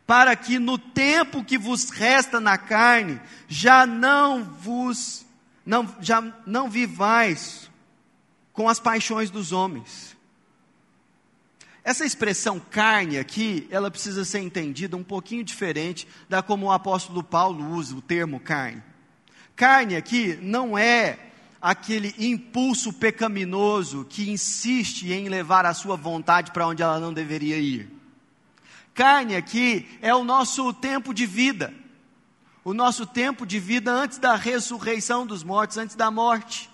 Para 0.07 0.35
que 0.37 0.59
no 0.59 0.76
tempo 0.78 1.45
que 1.45 1.57
vos 1.57 1.90
resta 1.90 2.40
na 2.40 2.59
carne, 2.59 3.21
já 3.49 3.87
não 3.87 4.45
vos, 4.45 5.25
não, 5.69 5.95
já 6.01 6.21
não 6.45 6.69
vivais 6.69 7.71
com 8.53 8.69
as 8.69 8.81
paixões 8.81 9.31
dos 9.31 9.53
homens 9.53 10.19
essa 11.89 12.05
expressão 12.05 12.61
carne 12.61 13.19
aqui, 13.19 13.67
ela 13.71 13.91
precisa 13.91 14.23
ser 14.23 14.41
entendida 14.41 14.95
um 14.95 15.03
pouquinho 15.03 15.43
diferente 15.43 16.07
da 16.29 16.43
como 16.43 16.67
o 16.67 16.71
apóstolo 16.71 17.23
Paulo 17.23 17.71
usa 17.71 17.97
o 17.97 18.03
termo 18.03 18.39
carne. 18.39 18.83
Carne 19.57 19.97
aqui 19.97 20.39
não 20.43 20.77
é 20.77 21.19
aquele 21.63 22.15
impulso 22.19 22.93
pecaminoso 22.93 24.05
que 24.07 24.29
insiste 24.29 25.11
em 25.11 25.31
levar 25.31 25.65
a 25.65 25.73
sua 25.73 25.97
vontade 25.97 26.51
para 26.53 26.67
onde 26.67 26.83
ela 26.83 27.01
não 27.01 27.11
deveria 27.11 27.57
ir. 27.57 27.91
Carne 28.93 29.35
aqui 29.35 29.89
é 30.03 30.15
o 30.15 30.25
nosso 30.25 30.75
tempo 30.75 31.15
de 31.15 31.25
vida. 31.25 31.73
O 32.69 32.75
nosso 32.75 33.07
tempo 33.07 33.47
de 33.47 33.59
vida 33.59 33.91
antes 33.91 34.19
da 34.19 34.37
ressurreição 34.37 35.27
dos 35.27 35.43
mortos, 35.43 35.79
antes 35.79 35.97
da 35.97 36.11
morte. 36.11 36.69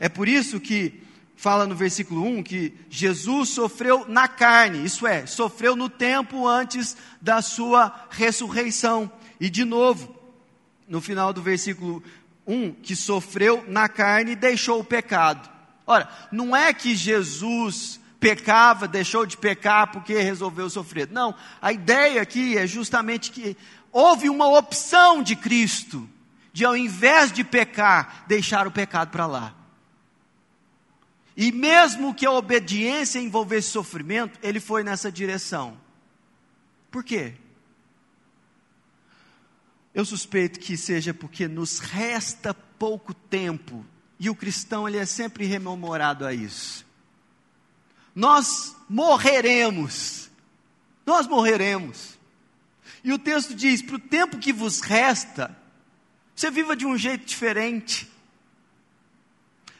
É 0.00 0.08
por 0.08 0.26
isso 0.26 0.58
que 0.58 1.02
fala 1.36 1.66
no 1.66 1.74
versículo 1.74 2.24
1 2.24 2.42
que 2.42 2.72
Jesus 2.88 3.50
sofreu 3.50 4.06
na 4.08 4.26
carne, 4.26 4.82
isso 4.82 5.06
é, 5.06 5.26
sofreu 5.26 5.76
no 5.76 5.90
tempo 5.90 6.48
antes 6.48 6.96
da 7.20 7.42
sua 7.42 8.06
ressurreição. 8.08 9.12
E 9.38 9.50
de 9.50 9.66
novo, 9.66 10.18
no 10.88 11.02
final 11.02 11.30
do 11.30 11.42
versículo 11.42 12.02
1, 12.46 12.72
que 12.76 12.96
sofreu 12.96 13.66
na 13.68 13.86
carne 13.86 14.32
e 14.32 14.36
deixou 14.36 14.80
o 14.80 14.84
pecado. 14.84 15.46
Ora, 15.86 16.08
não 16.32 16.56
é 16.56 16.72
que 16.72 16.96
Jesus 16.96 18.00
pecava, 18.18 18.88
deixou 18.88 19.26
de 19.26 19.36
pecar 19.36 19.92
porque 19.92 20.14
resolveu 20.14 20.70
sofrer. 20.70 21.06
Não, 21.12 21.34
a 21.60 21.70
ideia 21.70 22.22
aqui 22.22 22.56
é 22.56 22.66
justamente 22.66 23.30
que 23.30 23.54
houve 23.94 24.28
uma 24.28 24.48
opção 24.48 25.22
de 25.22 25.36
Cristo, 25.36 26.10
de 26.52 26.64
ao 26.64 26.76
invés 26.76 27.30
de 27.30 27.44
pecar, 27.44 28.24
deixar 28.26 28.66
o 28.66 28.72
pecado 28.72 29.12
para 29.12 29.24
lá. 29.24 29.54
E 31.36 31.52
mesmo 31.52 32.12
que 32.12 32.26
a 32.26 32.32
obediência 32.32 33.20
envolvesse 33.20 33.70
sofrimento, 33.70 34.36
ele 34.42 34.58
foi 34.58 34.82
nessa 34.82 35.12
direção. 35.12 35.78
Por 36.90 37.04
quê? 37.04 37.34
Eu 39.94 40.04
suspeito 40.04 40.58
que 40.58 40.76
seja 40.76 41.14
porque 41.14 41.46
nos 41.46 41.78
resta 41.78 42.52
pouco 42.52 43.14
tempo, 43.14 43.86
e 44.18 44.28
o 44.28 44.34
cristão 44.34 44.88
ele 44.88 44.98
é 44.98 45.06
sempre 45.06 45.44
rememorado 45.46 46.26
a 46.26 46.34
isso. 46.34 46.84
Nós 48.12 48.74
morreremos. 48.88 50.30
Nós 51.06 51.28
morreremos. 51.28 52.13
E 53.04 53.12
o 53.12 53.18
texto 53.18 53.54
diz: 53.54 53.82
para 53.82 53.96
o 53.96 54.00
tempo 54.00 54.38
que 54.38 54.52
vos 54.52 54.80
resta, 54.80 55.54
você 56.34 56.50
viva 56.50 56.74
de 56.74 56.86
um 56.86 56.96
jeito 56.96 57.26
diferente. 57.26 58.10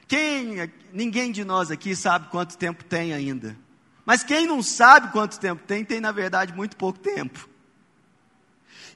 Quem, 0.07 0.71
ninguém 0.93 1.33
de 1.33 1.43
nós 1.43 1.71
aqui 1.71 1.97
sabe 1.97 2.28
quanto 2.28 2.59
tempo 2.59 2.85
tem 2.85 3.14
ainda. 3.14 3.57
Mas 4.04 4.23
quem 4.23 4.47
não 4.47 4.62
sabe 4.62 5.11
quanto 5.11 5.40
tempo 5.40 5.62
tem, 5.66 5.83
tem 5.83 6.00
na 6.00 6.12
verdade 6.12 6.52
muito 6.52 6.76
pouco 6.76 6.99
tempo. 6.99 7.49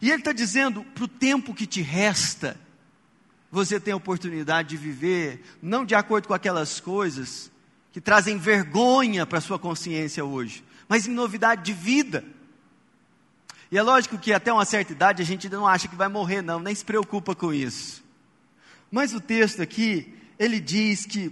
E 0.01 0.11
ele 0.11 0.21
está 0.21 0.33
dizendo: 0.33 0.85
para 0.85 1.05
o 1.05 1.09
tempo 1.09 1.55
que 1.55 1.67
te 1.67 1.81
resta, 1.81 2.61
você 3.51 3.81
tem 3.81 3.95
a 3.95 3.97
oportunidade 3.97 4.69
de 4.69 4.77
viver, 4.77 5.43
não 5.63 5.87
de 5.87 5.95
acordo 5.95 6.29
com 6.29 6.35
aquelas 6.35 6.79
coisas 6.81 7.51
que 7.91 8.01
trazem 8.01 8.37
vergonha 8.37 9.25
para 9.25 9.39
a 9.39 9.41
sua 9.41 9.59
consciência 9.59 10.23
hoje, 10.23 10.63
mas 10.87 11.07
em 11.07 11.13
novidade 11.13 11.65
de 11.65 11.73
vida. 11.73 12.23
E 13.71 13.77
é 13.77 13.83
lógico 13.83 14.17
que 14.17 14.33
até 14.33 14.53
uma 14.53 14.65
certa 14.65 14.93
idade 14.93 15.23
a 15.23 15.27
gente 15.27 15.49
não 15.49 15.67
acha 15.67 15.89
que 15.89 15.97
vai 15.97 16.09
morrer, 16.09 16.41
não, 16.41 16.59
nem 16.59 16.75
se 16.75 16.85
preocupa 16.85 17.35
com 17.35 17.53
isso. 17.53 18.03
Mas 18.91 19.13
o 19.13 19.21
texto 19.21 19.61
aqui, 19.61 20.15
ele 20.39 20.59
diz 20.59 21.05
que, 21.05 21.31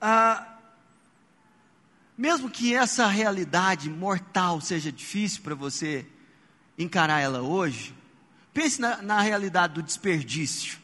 ah, 0.00 0.44
mesmo 2.18 2.50
que 2.50 2.74
essa 2.74 3.06
realidade 3.06 3.88
mortal 3.88 4.60
seja 4.60 4.90
difícil 4.90 5.42
para 5.42 5.54
você 5.54 6.04
encarar 6.76 7.20
ela 7.20 7.40
hoje, 7.40 7.94
pense 8.52 8.80
na, 8.80 9.00
na 9.00 9.20
realidade 9.20 9.74
do 9.74 9.82
desperdício. 9.82 10.78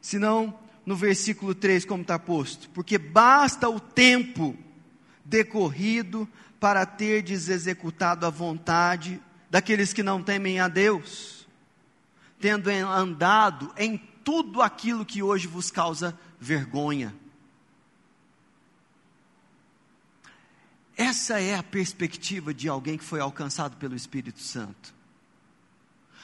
Senão, 0.00 0.56
no 0.84 0.94
versículo 0.94 1.54
3, 1.54 1.84
como 1.84 2.02
está 2.02 2.16
posto: 2.16 2.70
Porque 2.70 2.98
basta 2.98 3.68
o 3.68 3.80
tempo 3.80 4.56
decorrido 5.24 6.28
para 6.60 6.86
terdes 6.86 7.48
executado 7.48 8.24
a 8.24 8.30
vontade 8.30 9.20
daqueles 9.56 9.94
que 9.94 10.02
não 10.02 10.22
temem 10.22 10.60
a 10.60 10.68
Deus, 10.68 11.46
tendo 12.38 12.68
andado 12.68 13.72
em 13.78 13.96
tudo 14.22 14.60
aquilo 14.60 15.02
que 15.02 15.22
hoje 15.22 15.46
vos 15.46 15.70
causa 15.70 16.14
vergonha. 16.38 17.16
Essa 20.94 21.40
é 21.40 21.54
a 21.54 21.62
perspectiva 21.62 22.52
de 22.52 22.68
alguém 22.68 22.98
que 22.98 23.04
foi 23.04 23.18
alcançado 23.18 23.78
pelo 23.78 23.96
Espírito 23.96 24.40
Santo. 24.40 24.94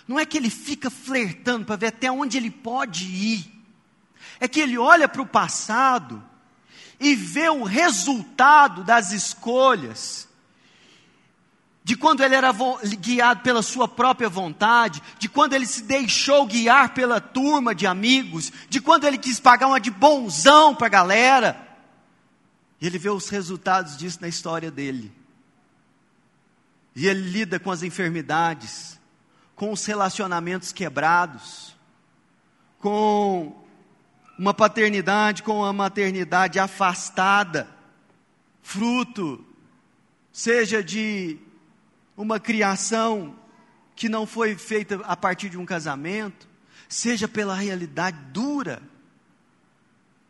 Não 0.06 0.20
é 0.20 0.26
que 0.26 0.36
ele 0.36 0.50
fica 0.50 0.90
flertando 0.90 1.64
para 1.64 1.76
ver 1.76 1.86
até 1.86 2.12
onde 2.12 2.36
ele 2.36 2.50
pode 2.50 3.06
ir. 3.06 3.50
É 4.40 4.46
que 4.46 4.60
ele 4.60 4.76
olha 4.76 5.08
para 5.08 5.22
o 5.22 5.26
passado 5.26 6.22
e 7.00 7.14
vê 7.14 7.48
o 7.48 7.64
resultado 7.64 8.84
das 8.84 9.10
escolhas 9.10 10.28
de 11.84 11.96
quando 11.96 12.22
ele 12.22 12.34
era 12.34 12.52
guiado 12.98 13.40
pela 13.40 13.62
sua 13.62 13.88
própria 13.88 14.28
vontade, 14.28 15.02
de 15.18 15.28
quando 15.28 15.54
ele 15.54 15.66
se 15.66 15.82
deixou 15.82 16.46
guiar 16.46 16.94
pela 16.94 17.20
turma 17.20 17.74
de 17.74 17.86
amigos, 17.86 18.52
de 18.68 18.80
quando 18.80 19.04
ele 19.04 19.18
quis 19.18 19.40
pagar 19.40 19.66
uma 19.66 19.80
de 19.80 19.90
bonzão 19.90 20.74
para 20.74 20.86
a 20.86 20.90
galera. 20.90 21.68
E 22.80 22.86
ele 22.86 22.98
vê 22.98 23.10
os 23.10 23.28
resultados 23.28 23.96
disso 23.96 24.18
na 24.20 24.28
história 24.28 24.70
dele. 24.70 25.12
E 26.94 27.06
ele 27.06 27.30
lida 27.30 27.58
com 27.58 27.70
as 27.70 27.82
enfermidades, 27.82 29.00
com 29.56 29.72
os 29.72 29.84
relacionamentos 29.84 30.72
quebrados, 30.72 31.74
com 32.78 33.56
uma 34.38 34.54
paternidade, 34.54 35.42
com 35.42 35.58
uma 35.58 35.72
maternidade 35.72 36.58
afastada, 36.58 37.68
fruto, 38.62 39.44
seja 40.32 40.82
de 40.82 41.38
uma 42.16 42.38
criação 42.38 43.36
que 43.94 44.08
não 44.08 44.26
foi 44.26 44.56
feita 44.56 45.00
a 45.04 45.16
partir 45.16 45.48
de 45.48 45.58
um 45.58 45.66
casamento, 45.66 46.48
seja 46.88 47.26
pela 47.26 47.54
realidade 47.54 48.18
dura 48.32 48.82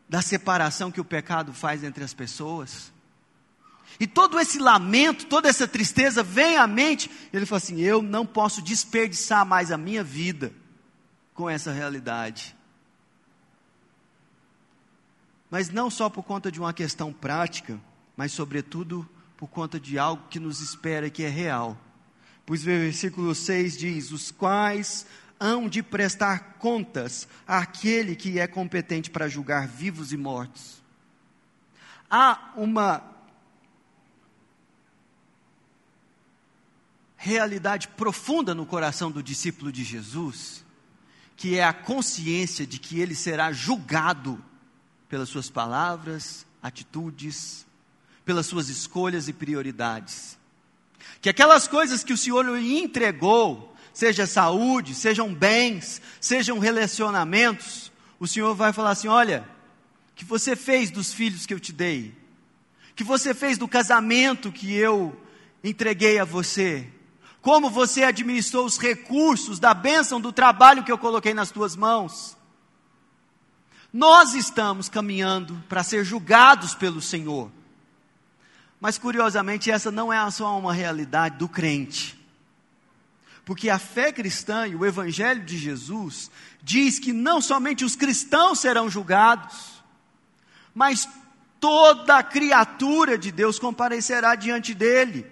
da 0.08 0.20
separação 0.20 0.90
que 0.90 1.00
o 1.00 1.04
pecado 1.04 1.52
faz 1.52 1.82
entre 1.82 2.04
as 2.04 2.12
pessoas. 2.12 2.92
E 3.98 4.06
todo 4.06 4.38
esse 4.38 4.58
lamento, 4.58 5.26
toda 5.26 5.48
essa 5.48 5.66
tristeza 5.66 6.22
vem 6.22 6.56
à 6.56 6.66
mente, 6.66 7.10
ele 7.32 7.46
fala 7.46 7.58
assim: 7.58 7.80
eu 7.80 8.02
não 8.02 8.26
posso 8.26 8.62
desperdiçar 8.62 9.44
mais 9.44 9.70
a 9.70 9.76
minha 9.76 10.02
vida 10.02 10.52
com 11.34 11.48
essa 11.48 11.72
realidade. 11.72 12.56
Mas 15.50 15.68
não 15.68 15.90
só 15.90 16.08
por 16.08 16.22
conta 16.22 16.50
de 16.50 16.58
uma 16.58 16.72
questão 16.72 17.12
prática, 17.12 17.78
mas 18.16 18.32
sobretudo 18.32 19.08
por 19.42 19.48
conta 19.48 19.80
de 19.80 19.98
algo 19.98 20.28
que 20.30 20.38
nos 20.38 20.60
espera 20.60 21.10
que 21.10 21.24
é 21.24 21.28
real. 21.28 21.76
Pois 22.46 22.62
o 22.62 22.66
versículo 22.66 23.34
6 23.34 23.76
diz: 23.76 24.12
Os 24.12 24.30
quais 24.30 25.04
hão 25.40 25.68
de 25.68 25.82
prestar 25.82 26.58
contas 26.60 27.26
àquele 27.44 28.14
que 28.14 28.38
é 28.38 28.46
competente 28.46 29.10
para 29.10 29.28
julgar 29.28 29.66
vivos 29.66 30.12
e 30.12 30.16
mortos. 30.16 30.80
Há 32.08 32.52
uma 32.54 33.02
realidade 37.16 37.88
profunda 37.88 38.54
no 38.54 38.64
coração 38.64 39.10
do 39.10 39.24
discípulo 39.24 39.72
de 39.72 39.82
Jesus, 39.82 40.64
que 41.34 41.58
é 41.58 41.64
a 41.64 41.72
consciência 41.72 42.64
de 42.64 42.78
que 42.78 43.00
ele 43.00 43.16
será 43.16 43.50
julgado 43.50 44.40
pelas 45.08 45.28
suas 45.28 45.50
palavras, 45.50 46.46
atitudes, 46.62 47.66
pelas 48.24 48.46
suas 48.46 48.68
escolhas 48.68 49.28
e 49.28 49.32
prioridades. 49.32 50.38
Que 51.20 51.28
aquelas 51.28 51.68
coisas 51.68 52.02
que 52.02 52.12
o 52.12 52.18
Senhor 52.18 52.44
lhe 52.44 52.78
entregou, 52.78 53.74
seja 53.92 54.26
saúde, 54.26 54.94
sejam 54.94 55.32
bens, 55.32 56.00
sejam 56.20 56.58
relacionamentos, 56.58 57.92
o 58.18 58.26
Senhor 58.26 58.54
vai 58.54 58.72
falar 58.72 58.90
assim: 58.90 59.08
olha, 59.08 59.48
que 60.14 60.24
você 60.24 60.54
fez 60.54 60.90
dos 60.90 61.12
filhos 61.12 61.46
que 61.46 61.54
eu 61.54 61.60
te 61.60 61.72
dei, 61.72 62.14
que 62.94 63.04
você 63.04 63.34
fez 63.34 63.58
do 63.58 63.68
casamento 63.68 64.52
que 64.52 64.72
eu 64.72 65.20
entreguei 65.62 66.18
a 66.18 66.24
você, 66.24 66.88
como 67.40 67.70
você 67.70 68.04
administrou 68.04 68.64
os 68.64 68.78
recursos 68.78 69.58
da 69.58 69.74
bênção 69.74 70.20
do 70.20 70.32
trabalho 70.32 70.84
que 70.84 70.92
eu 70.92 70.98
coloquei 70.98 71.34
nas 71.34 71.50
tuas 71.50 71.74
mãos. 71.74 72.36
Nós 73.92 74.34
estamos 74.34 74.88
caminhando 74.88 75.62
para 75.68 75.82
ser 75.82 76.04
julgados 76.04 76.74
pelo 76.74 77.00
Senhor. 77.00 77.50
Mas 78.82 78.98
curiosamente, 78.98 79.70
essa 79.70 79.92
não 79.92 80.12
é 80.12 80.28
só 80.28 80.58
uma 80.58 80.74
realidade 80.74 81.38
do 81.38 81.48
crente. 81.48 82.18
Porque 83.44 83.70
a 83.70 83.78
fé 83.78 84.10
cristã 84.10 84.66
e 84.66 84.74
o 84.74 84.84
evangelho 84.84 85.44
de 85.44 85.56
Jesus 85.56 86.28
diz 86.60 86.98
que 86.98 87.12
não 87.12 87.40
somente 87.40 87.84
os 87.84 87.94
cristãos 87.94 88.58
serão 88.58 88.90
julgados, 88.90 89.84
mas 90.74 91.08
toda 91.60 92.24
criatura 92.24 93.16
de 93.16 93.30
Deus 93.30 93.56
comparecerá 93.56 94.34
diante 94.34 94.74
dele. 94.74 95.30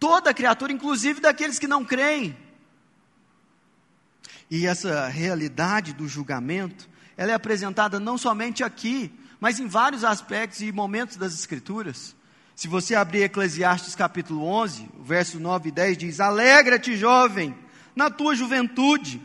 Toda 0.00 0.32
criatura, 0.32 0.72
inclusive 0.72 1.20
daqueles 1.20 1.58
que 1.58 1.66
não 1.66 1.84
creem. 1.84 2.34
E 4.50 4.66
essa 4.66 5.06
realidade 5.06 5.92
do 5.92 6.08
julgamento, 6.08 6.88
ela 7.14 7.32
é 7.32 7.34
apresentada 7.34 8.00
não 8.00 8.16
somente 8.16 8.64
aqui, 8.64 9.12
mas 9.40 9.60
em 9.60 9.66
vários 9.66 10.04
aspectos 10.04 10.60
e 10.60 10.72
momentos 10.72 11.16
das 11.16 11.34
Escrituras. 11.34 12.16
Se 12.54 12.66
você 12.66 12.94
abrir 12.94 13.22
Eclesiastes 13.22 13.94
capítulo 13.94 14.44
11, 14.44 14.88
o 14.98 15.04
verso 15.04 15.38
9 15.38 15.68
e 15.68 15.72
10 15.72 15.98
diz: 15.98 16.20
Alegra-te, 16.20 16.96
jovem, 16.96 17.56
na 17.94 18.10
tua 18.10 18.34
juventude, 18.34 19.20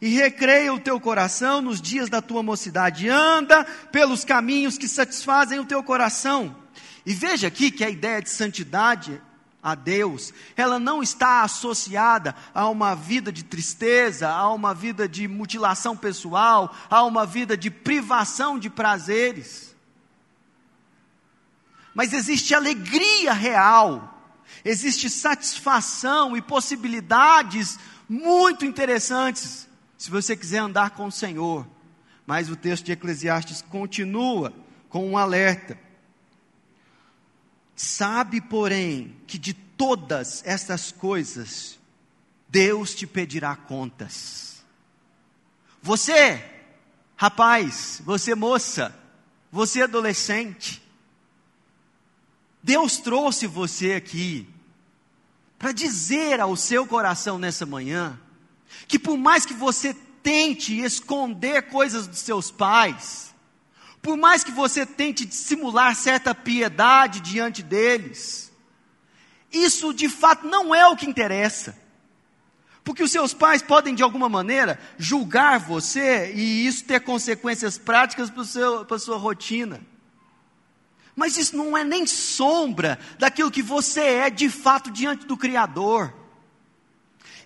e 0.00 0.08
recreia 0.08 0.72
o 0.72 0.78
teu 0.78 1.00
coração 1.00 1.62
nos 1.62 1.80
dias 1.80 2.10
da 2.10 2.20
tua 2.20 2.42
mocidade. 2.42 3.08
Anda 3.08 3.64
pelos 3.90 4.24
caminhos 4.24 4.76
que 4.76 4.86
satisfazem 4.86 5.58
o 5.58 5.64
teu 5.64 5.82
coração. 5.82 6.54
E 7.06 7.14
veja 7.14 7.48
aqui 7.48 7.70
que 7.70 7.84
a 7.84 7.90
ideia 7.90 8.20
de 8.20 8.28
santidade 8.28 9.20
a 9.64 9.74
Deus, 9.74 10.34
ela 10.54 10.78
não 10.78 11.02
está 11.02 11.40
associada 11.40 12.36
a 12.54 12.68
uma 12.68 12.94
vida 12.94 13.32
de 13.32 13.42
tristeza, 13.42 14.28
a 14.28 14.52
uma 14.52 14.74
vida 14.74 15.08
de 15.08 15.26
mutilação 15.26 15.96
pessoal, 15.96 16.76
a 16.90 17.02
uma 17.02 17.24
vida 17.24 17.56
de 17.56 17.70
privação 17.70 18.58
de 18.58 18.68
prazeres. 18.68 19.74
mas 21.94 22.12
existe 22.12 22.54
alegria 22.54 23.32
real, 23.32 24.20
existe 24.64 25.08
satisfação 25.08 26.36
e 26.36 26.42
possibilidades 26.42 27.78
muito 28.08 28.66
interessantes 28.66 29.68
se 29.96 30.10
você 30.10 30.36
quiser 30.36 30.58
andar 30.58 30.90
com 30.90 31.06
o 31.06 31.12
Senhor. 31.12 31.66
Mas 32.26 32.50
o 32.50 32.56
texto 32.56 32.84
de 32.84 32.92
Eclesiastes 32.92 33.62
continua 33.62 34.52
com 34.88 35.08
um 35.08 35.16
alerta. 35.16 35.78
Sabe, 37.76 38.40
porém, 38.40 39.16
que 39.26 39.38
de 39.38 39.52
todas 39.52 40.42
estas 40.46 40.92
coisas, 40.92 41.78
Deus 42.48 42.94
te 42.94 43.06
pedirá 43.06 43.56
contas. 43.56 44.64
Você, 45.82 46.42
rapaz, 47.16 48.00
você 48.04 48.34
moça, 48.34 48.94
você 49.50 49.82
adolescente, 49.82 50.82
Deus 52.62 52.96
trouxe 52.96 53.46
você 53.46 53.92
aqui 53.92 54.48
para 55.58 55.72
dizer 55.72 56.40
ao 56.40 56.56
seu 56.56 56.86
coração 56.86 57.38
nessa 57.38 57.66
manhã 57.66 58.18
que 58.88 58.98
por 58.98 59.18
mais 59.18 59.44
que 59.44 59.52
você 59.52 59.92
tente 60.22 60.80
esconder 60.80 61.68
coisas 61.68 62.06
dos 62.06 62.20
seus 62.20 62.50
pais, 62.50 63.33
por 64.04 64.18
mais 64.18 64.44
que 64.44 64.52
você 64.52 64.84
tente 64.84 65.24
dissimular 65.24 65.96
certa 65.96 66.34
piedade 66.34 67.20
diante 67.20 67.62
deles, 67.62 68.52
isso 69.50 69.94
de 69.94 70.10
fato 70.10 70.46
não 70.46 70.74
é 70.74 70.86
o 70.86 70.94
que 70.94 71.08
interessa. 71.08 71.74
Porque 72.84 73.02
os 73.02 73.10
seus 73.10 73.32
pais 73.32 73.62
podem, 73.62 73.94
de 73.94 74.02
alguma 74.02 74.28
maneira, 74.28 74.78
julgar 74.98 75.58
você 75.58 76.30
e 76.34 76.66
isso 76.66 76.84
ter 76.84 77.00
consequências 77.00 77.78
práticas 77.78 78.28
para 78.28 78.94
a 78.94 78.98
sua 78.98 79.16
rotina. 79.16 79.80
Mas 81.16 81.38
isso 81.38 81.56
não 81.56 81.74
é 81.74 81.82
nem 81.82 82.06
sombra 82.06 82.98
daquilo 83.18 83.50
que 83.50 83.62
você 83.62 84.02
é 84.02 84.28
de 84.28 84.50
fato 84.50 84.90
diante 84.90 85.24
do 85.24 85.34
Criador. 85.34 86.12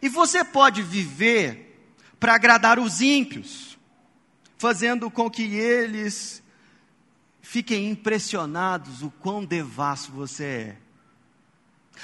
E 0.02 0.08
você 0.08 0.42
pode 0.42 0.82
viver 0.82 1.88
para 2.18 2.34
agradar 2.34 2.80
os 2.80 3.00
ímpios, 3.00 3.78
fazendo 4.56 5.08
com 5.08 5.30
que 5.30 5.54
eles 5.54 6.42
fiquem 7.50 7.90
impressionados 7.90 9.02
o 9.02 9.10
quão 9.10 9.44
devasso 9.44 10.12
você 10.12 10.44
é. 10.44 10.76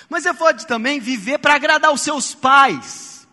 Mas 0.08 0.24
você 0.24 0.34
pode 0.34 0.66
também 0.66 1.00
viver 1.00 1.38
para 1.38 1.54
agradar 1.54 1.92
os 1.92 2.00
seus 2.00 2.34
pais 2.34 3.28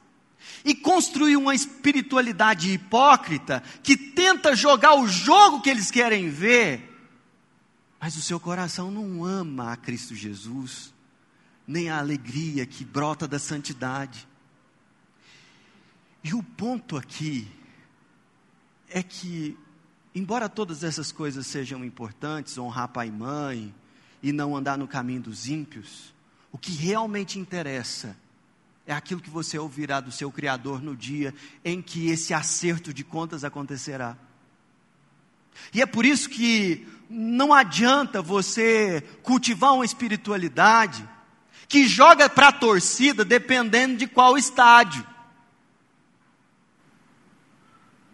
e 0.63 0.75
construir 0.75 1.35
uma 1.35 1.55
espiritualidade 1.55 2.71
hipócrita 2.71 3.63
que 3.81 3.97
tenta 3.97 4.55
jogar 4.55 4.95
o 4.95 5.07
jogo 5.07 5.61
que 5.61 5.69
eles 5.69 5.89
querem 5.89 6.29
ver 6.29 6.91
mas 8.01 8.17
o 8.17 8.21
seu 8.21 8.39
coração 8.39 8.89
não 8.89 9.23
ama 9.23 9.71
a 9.71 9.77
Cristo 9.77 10.15
Jesus, 10.15 10.91
nem 11.67 11.87
a 11.87 11.99
alegria 11.99 12.65
que 12.65 12.83
brota 12.83 13.27
da 13.27 13.37
santidade. 13.37 14.27
E 16.23 16.33
o 16.33 16.41
ponto 16.41 16.97
aqui 16.97 17.47
é 18.89 19.03
que, 19.03 19.55
embora 20.13 20.49
todas 20.49 20.83
essas 20.83 21.11
coisas 21.11 21.47
sejam 21.47 21.83
importantes, 21.83 22.57
honrar 22.57 22.89
pai 22.89 23.07
e 23.07 23.11
mãe, 23.11 23.73
e 24.21 24.31
não 24.31 24.55
andar 24.55 24.77
no 24.77 24.87
caminho 24.87 25.21
dos 25.21 25.47
ímpios, 25.47 26.13
o 26.51 26.57
que 26.57 26.71
realmente 26.73 27.39
interessa 27.39 28.15
é 28.85 28.93
aquilo 28.93 29.21
que 29.21 29.29
você 29.29 29.57
ouvirá 29.57 29.99
do 29.99 30.11
seu 30.11 30.31
Criador 30.31 30.81
no 30.81 30.95
dia 30.95 31.33
em 31.63 31.81
que 31.81 32.09
esse 32.09 32.33
acerto 32.33 32.93
de 32.93 33.03
contas 33.03 33.43
acontecerá. 33.43 34.17
E 35.73 35.81
é 35.81 35.85
por 35.85 36.05
isso 36.05 36.29
que 36.29 36.87
não 37.09 37.53
adianta 37.53 38.21
você 38.21 39.01
cultivar 39.21 39.73
uma 39.73 39.85
espiritualidade 39.85 41.07
que 41.67 41.87
joga 41.87 42.29
para 42.29 42.49
a 42.49 42.53
torcida 42.53 43.23
dependendo 43.23 43.97
de 43.97 44.07
qual 44.07 44.37
estádio. 44.37 45.05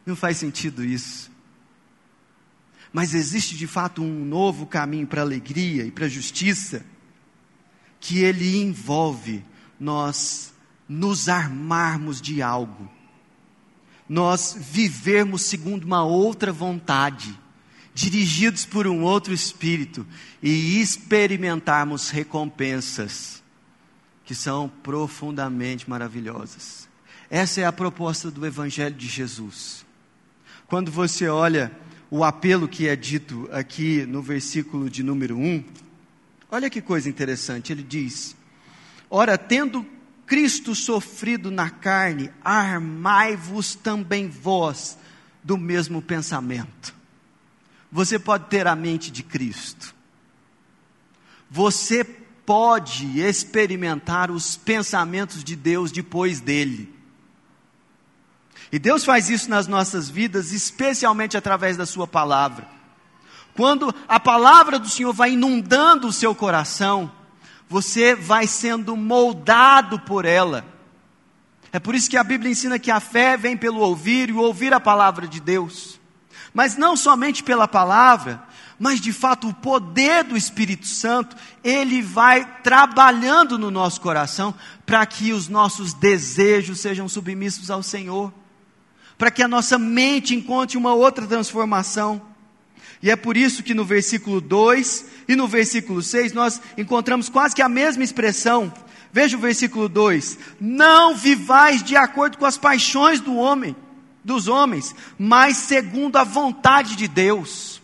Não 0.06 0.16
faz 0.16 0.38
sentido 0.38 0.84
isso. 0.84 1.32
Mas 2.92 3.14
existe 3.14 3.56
de 3.56 3.68
fato 3.68 4.02
um 4.02 4.26
novo 4.26 4.66
caminho 4.66 5.08
para 5.08 5.22
a 5.22 5.26
alegria 5.26 5.86
e 5.86 5.92
para 5.92 6.06
a 6.06 6.10
justiça, 6.10 6.86
que 8.00 8.20
ele 8.20 8.58
envolve 8.58 9.44
nós 9.80 10.54
nos 10.88 11.28
armarmos 11.28 12.22
de 12.22 12.42
algo, 12.42 12.90
nós 14.08 14.56
vivermos 14.58 15.42
segundo 15.42 15.84
uma 15.84 16.04
outra 16.04 16.52
vontade 16.52 17.38
dirigidos 17.94 18.64
por 18.64 18.86
um 18.86 19.02
outro 19.02 19.34
espírito 19.34 20.06
e 20.42 20.80
experimentarmos 20.80 22.10
recompensas 22.10 23.44
que 24.24 24.36
são 24.36 24.70
profundamente 24.70 25.90
maravilhosas. 25.90 26.88
Essa 27.30 27.62
é 27.62 27.66
a 27.66 27.72
proposta 27.72 28.30
do 28.30 28.46
Evangelho 28.46 28.96
de 28.96 29.08
Jesus. 29.08 29.84
Quando 30.68 30.92
você 30.92 31.28
olha 31.28 31.72
o 32.10 32.24
apelo 32.24 32.68
que 32.68 32.88
é 32.88 32.96
dito 32.96 33.50
aqui 33.52 34.06
no 34.06 34.22
versículo 34.22 34.90
de 34.90 35.04
número 35.04 35.38
1, 35.38 35.64
olha 36.50 36.70
que 36.70 36.82
coisa 36.82 37.10
interessante, 37.10 37.72
ele 37.72 37.84
diz: 37.84 38.36
Ora, 39.10 39.38
tendo 39.38 39.86
Cristo 40.26 40.76
sofrido 40.76 41.50
na 41.50 41.70
carne, 41.70 42.30
armai-vos 42.44 43.76
também 43.76 44.28
vós 44.28 44.98
do 45.44 45.58
mesmo 45.58 46.02
pensamento. 46.02 46.94
Você 47.92 48.20
pode 48.20 48.48
ter 48.48 48.68
a 48.68 48.76
mente 48.76 49.10
de 49.10 49.24
Cristo. 49.24 49.96
Você 51.50 52.04
pode 52.04 53.20
experimentar 53.22 54.30
os 54.30 54.58
pensamentos 54.58 55.44
de 55.44 55.56
Deus 55.56 55.92
depois 55.92 56.42
dele. 56.42 56.94
E 58.72 58.78
Deus 58.78 59.06
faz 59.06 59.30
isso 59.30 59.50
nas 59.50 59.68
nossas 59.68 60.10
vidas, 60.10 60.52
especialmente 60.52 61.38
através 61.38 61.78
da 61.78 61.86
Sua 61.86 62.08
palavra. 62.08 62.68
Quando 63.56 63.94
a 64.08 64.20
palavra 64.20 64.78
do 64.78 64.90
Senhor 64.90 65.14
vai 65.14 65.32
inundando 65.32 66.08
o 66.08 66.14
seu 66.14 66.36
coração, 66.36 67.12
você 67.68 68.14
vai 68.14 68.46
sendo 68.46 68.96
moldado 68.96 70.00
por 70.00 70.26
ela. 70.26 70.66
É 71.72 71.80
por 71.80 71.96
isso 71.96 72.10
que 72.10 72.18
a 72.18 72.24
Bíblia 72.24 72.52
ensina 72.52 72.80
que 72.80 72.92
a 72.92 73.00
fé 73.00 73.36
vem 73.36 73.58
pelo 73.58 73.80
ouvir 73.80 74.30
e 74.30 74.34
ouvir 74.34 74.74
a 74.74 74.80
palavra 74.80 75.28
de 75.28 75.40
Deus 75.40 75.98
mas 76.58 76.76
não 76.76 76.98
somente 76.98 77.44
pela 77.44 77.68
palavra, 77.68 78.42
mas 78.80 79.00
de 79.00 79.14
fato 79.14 79.48
o 79.48 79.54
poder 79.54 80.24
do 80.24 80.36
Espírito 80.36 80.88
Santo, 80.88 81.36
ele 81.64 82.02
vai 82.02 82.62
trabalhando 82.64 83.60
no 83.60 83.70
nosso 83.70 84.02
coração 84.02 84.56
para 84.84 85.06
que 85.06 85.34
os 85.34 85.48
nossos 85.48 85.94
desejos 85.94 86.80
sejam 86.80 87.08
submissos 87.08 87.70
ao 87.70 87.84
Senhor, 87.84 88.34
para 89.18 89.32
que 89.32 89.42
a 89.42 89.48
nossa 89.48 89.78
mente 89.78 90.36
encontre 90.36 90.78
uma 90.78 90.94
outra 90.94 91.26
transformação. 91.26 92.22
E 93.02 93.10
é 93.10 93.16
por 93.16 93.38
isso 93.38 93.64
que 93.64 93.74
no 93.74 93.86
versículo 93.86 94.42
2 94.42 95.06
e 95.28 95.36
no 95.36 95.48
versículo 95.48 96.02
6 96.02 96.34
nós 96.34 96.62
encontramos 96.78 97.30
quase 97.30 97.56
que 97.56 97.62
a 97.62 97.70
mesma 97.70 98.04
expressão. 98.04 98.72
Veja 99.12 99.38
o 99.38 99.40
versículo 99.40 99.88
2: 99.88 100.38
Não 100.60 101.16
vivais 101.16 101.84
de 101.84 101.96
acordo 101.96 102.38
com 102.38 102.46
as 102.46 102.58
paixões 102.58 103.20
do 103.20 103.36
homem 103.36 103.76
dos 104.24 104.48
homens, 104.50 104.94
mas 105.18 105.56
segundo 105.56 106.18
a 106.18 106.24
vontade 106.24 106.96
de 106.96 107.08
Deus. 107.08 107.82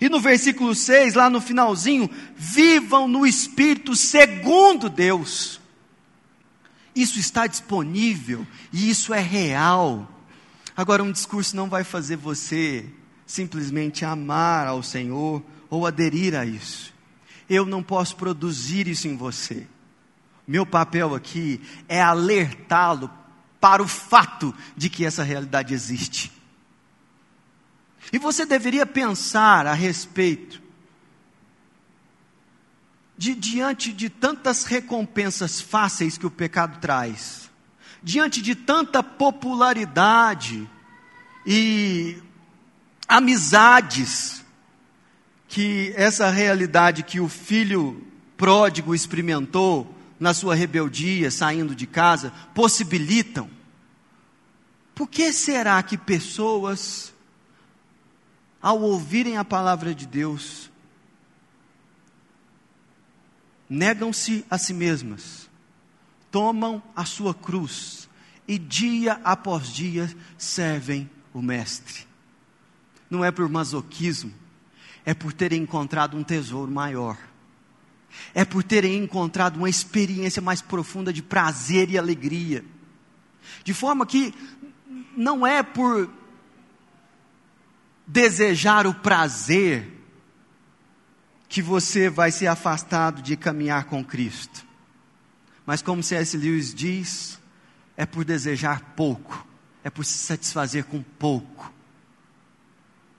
E 0.00 0.08
no 0.08 0.20
versículo 0.20 0.74
6, 0.74 1.14
lá 1.14 1.30
no 1.30 1.40
finalzinho, 1.40 2.10
vivam 2.36 3.08
no 3.08 3.26
Espírito 3.26 3.96
segundo 3.96 4.90
Deus. 4.90 5.60
Isso 6.94 7.18
está 7.18 7.46
disponível 7.46 8.46
e 8.72 8.90
isso 8.90 9.14
é 9.14 9.20
real. 9.20 10.08
Agora, 10.76 11.02
um 11.02 11.12
discurso 11.12 11.54
não 11.54 11.68
vai 11.68 11.84
fazer 11.84 12.16
você 12.16 12.86
simplesmente 13.26 14.04
amar 14.04 14.66
ao 14.66 14.82
Senhor 14.82 15.42
ou 15.68 15.86
aderir 15.86 16.34
a 16.34 16.44
isso. 16.44 16.92
Eu 17.48 17.66
não 17.66 17.82
posso 17.82 18.16
produzir 18.16 18.88
isso 18.88 19.08
em 19.08 19.16
você. 19.16 19.66
Meu 20.46 20.66
papel 20.66 21.14
aqui 21.14 21.60
é 21.88 22.00
alertá-lo 22.00 23.10
para 23.60 23.82
o 23.82 23.88
fato 23.88 24.54
de 24.76 24.90
que 24.90 25.04
essa 25.04 25.22
realidade 25.22 25.72
existe. 25.72 26.32
E 28.12 28.18
você 28.18 28.44
deveria 28.44 28.84
pensar 28.84 29.66
a 29.66 29.72
respeito 29.72 30.60
de 33.16 33.34
diante 33.34 33.92
de 33.92 34.10
tantas 34.10 34.64
recompensas 34.64 35.60
fáceis 35.60 36.18
que 36.18 36.26
o 36.26 36.30
pecado 36.30 36.80
traz, 36.80 37.41
diante 38.02 38.42
de 38.42 38.54
tanta 38.54 39.02
popularidade 39.02 40.68
e 41.46 42.20
amizades 43.06 44.44
que 45.46 45.92
essa 45.96 46.30
realidade 46.30 47.02
que 47.02 47.20
o 47.20 47.28
filho 47.28 48.02
pródigo 48.36 48.94
experimentou 48.94 49.94
na 50.18 50.32
sua 50.32 50.54
rebeldia, 50.54 51.30
saindo 51.30 51.74
de 51.74 51.86
casa, 51.86 52.32
possibilitam. 52.54 53.50
Por 54.94 55.08
que 55.08 55.32
será 55.32 55.82
que 55.82 55.98
pessoas, 55.98 57.12
ao 58.60 58.80
ouvirem 58.80 59.36
a 59.36 59.44
palavra 59.44 59.94
de 59.94 60.06
Deus, 60.06 60.70
negam-se 63.68 64.44
a 64.50 64.58
si 64.58 64.72
mesmas, 64.72 65.41
tomam 66.32 66.82
a 66.96 67.04
sua 67.04 67.32
cruz 67.32 68.08
e 68.48 68.58
dia 68.58 69.20
após 69.22 69.68
dia 69.68 70.10
servem 70.36 71.08
o 71.32 71.40
Mestre. 71.40 72.06
Não 73.08 73.24
é 73.24 73.30
por 73.30 73.48
masoquismo, 73.48 74.32
é 75.04 75.14
por 75.14 75.32
terem 75.32 75.62
encontrado 75.62 76.16
um 76.16 76.24
tesouro 76.24 76.72
maior. 76.72 77.18
É 78.34 78.44
por 78.44 78.62
terem 78.62 78.96
encontrado 78.96 79.56
uma 79.56 79.68
experiência 79.68 80.42
mais 80.42 80.60
profunda 80.60 81.12
de 81.12 81.22
prazer 81.22 81.90
e 81.90 81.98
alegria. 81.98 82.64
De 83.62 83.72
forma 83.72 84.06
que 84.06 84.34
não 85.16 85.46
é 85.46 85.62
por 85.62 86.10
desejar 88.06 88.86
o 88.86 88.94
prazer 88.94 90.00
que 91.48 91.60
você 91.60 92.08
vai 92.08 92.30
ser 92.30 92.46
afastado 92.46 93.20
de 93.20 93.36
caminhar 93.36 93.84
com 93.84 94.02
Cristo. 94.02 94.71
Mas 95.66 95.82
como 95.82 96.02
C.S. 96.02 96.36
Lewis 96.36 96.74
diz, 96.74 97.38
é 97.96 98.04
por 98.04 98.24
desejar 98.24 98.94
pouco, 98.96 99.46
é 99.84 99.90
por 99.90 100.04
se 100.04 100.18
satisfazer 100.18 100.84
com 100.84 101.02
pouco. 101.02 101.72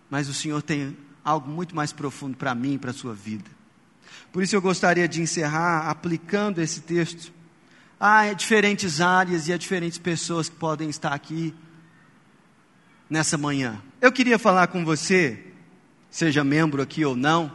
Mas 0.09 0.27
o 0.27 0.33
Senhor 0.33 0.61
tem 0.61 0.97
algo 1.23 1.49
muito 1.49 1.75
mais 1.75 1.93
profundo 1.93 2.37
para 2.37 2.53
mim 2.53 2.73
e 2.73 2.77
para 2.77 2.91
a 2.91 2.93
sua 2.93 3.13
vida. 3.13 3.49
Por 4.31 4.43
isso 4.43 4.55
eu 4.55 4.61
gostaria 4.61 5.07
de 5.07 5.21
encerrar 5.21 5.89
aplicando 5.89 6.59
esse 6.59 6.81
texto 6.81 7.31
a 7.99 8.33
diferentes 8.33 8.99
áreas 8.99 9.47
e 9.47 9.53
a 9.53 9.57
diferentes 9.57 9.97
pessoas 9.97 10.49
que 10.49 10.55
podem 10.55 10.89
estar 10.89 11.13
aqui 11.13 11.53
nessa 13.09 13.37
manhã. 13.37 13.81
Eu 14.01 14.11
queria 14.11 14.37
falar 14.37 14.67
com 14.67 14.83
você, 14.83 15.39
seja 16.09 16.43
membro 16.43 16.81
aqui 16.81 17.05
ou 17.05 17.15
não, 17.15 17.51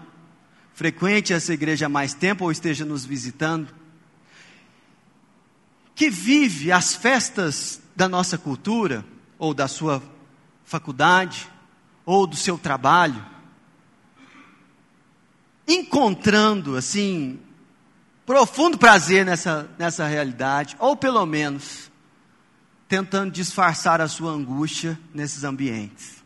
frequente 0.72 1.32
essa 1.32 1.52
igreja 1.52 1.86
há 1.86 1.88
mais 1.88 2.14
tempo 2.14 2.44
ou 2.44 2.50
esteja 2.50 2.84
nos 2.84 3.04
visitando, 3.04 3.74
que 5.98 6.08
vive 6.08 6.70
as 6.70 6.94
festas 6.94 7.82
da 7.96 8.08
nossa 8.08 8.38
cultura, 8.38 9.04
ou 9.36 9.52
da 9.52 9.66
sua 9.66 10.00
faculdade, 10.64 11.50
ou 12.06 12.24
do 12.24 12.36
seu 12.36 12.56
trabalho, 12.56 13.26
encontrando, 15.66 16.76
assim, 16.76 17.40
profundo 18.24 18.78
prazer 18.78 19.26
nessa, 19.26 19.68
nessa 19.76 20.06
realidade, 20.06 20.76
ou 20.78 20.96
pelo 20.96 21.26
menos 21.26 21.90
tentando 22.86 23.32
disfarçar 23.32 24.00
a 24.00 24.06
sua 24.06 24.30
angústia 24.30 24.96
nesses 25.12 25.42
ambientes. 25.42 26.22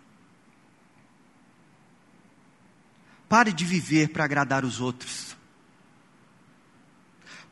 Pare 3.26 3.54
de 3.54 3.64
viver 3.64 4.10
para 4.10 4.24
agradar 4.24 4.66
os 4.66 4.82
outros. 4.82 5.34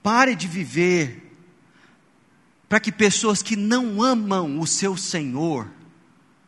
Pare 0.03 0.35
de 0.37 0.47
viver 0.47 1.30
para 2.71 2.79
que 2.79 2.93
pessoas 2.93 3.43
que 3.43 3.57
não 3.57 4.01
amam 4.01 4.61
o 4.61 4.65
seu 4.65 4.97
Senhor 4.97 5.69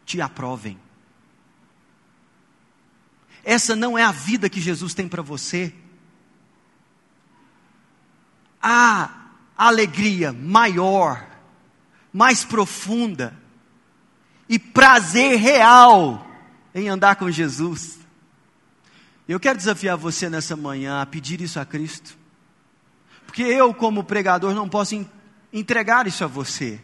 te 0.06 0.20
aprovem. 0.20 0.78
Essa 3.42 3.74
não 3.74 3.98
é 3.98 4.04
a 4.04 4.12
vida 4.12 4.48
que 4.48 4.61
Jesus 4.61 4.94
tem 4.94 5.08
para 5.08 5.20
você. 5.20 5.74
Há 8.62 9.30
alegria 9.58 10.32
maior, 10.32 11.26
mais 12.12 12.44
profunda 12.44 13.37
e 14.48 14.61
prazer 14.61 15.40
real 15.40 16.24
em 16.72 16.88
andar 16.88 17.16
com 17.16 17.32
Jesus. 17.32 17.98
Eu 19.26 19.40
quero 19.40 19.58
desafiar 19.58 19.96
você 19.96 20.30
nessa 20.30 20.54
manhã 20.54 21.02
a 21.02 21.06
pedir 21.06 21.40
isso 21.40 21.58
a 21.58 21.64
Cristo. 21.64 22.16
Porque 23.26 23.42
eu, 23.42 23.74
como 23.74 24.04
pregador, 24.04 24.54
não 24.54 24.68
posso 24.68 24.94
entregar 25.53 26.07
isso 26.07 26.25
a 26.25 26.27
você. 26.27 26.81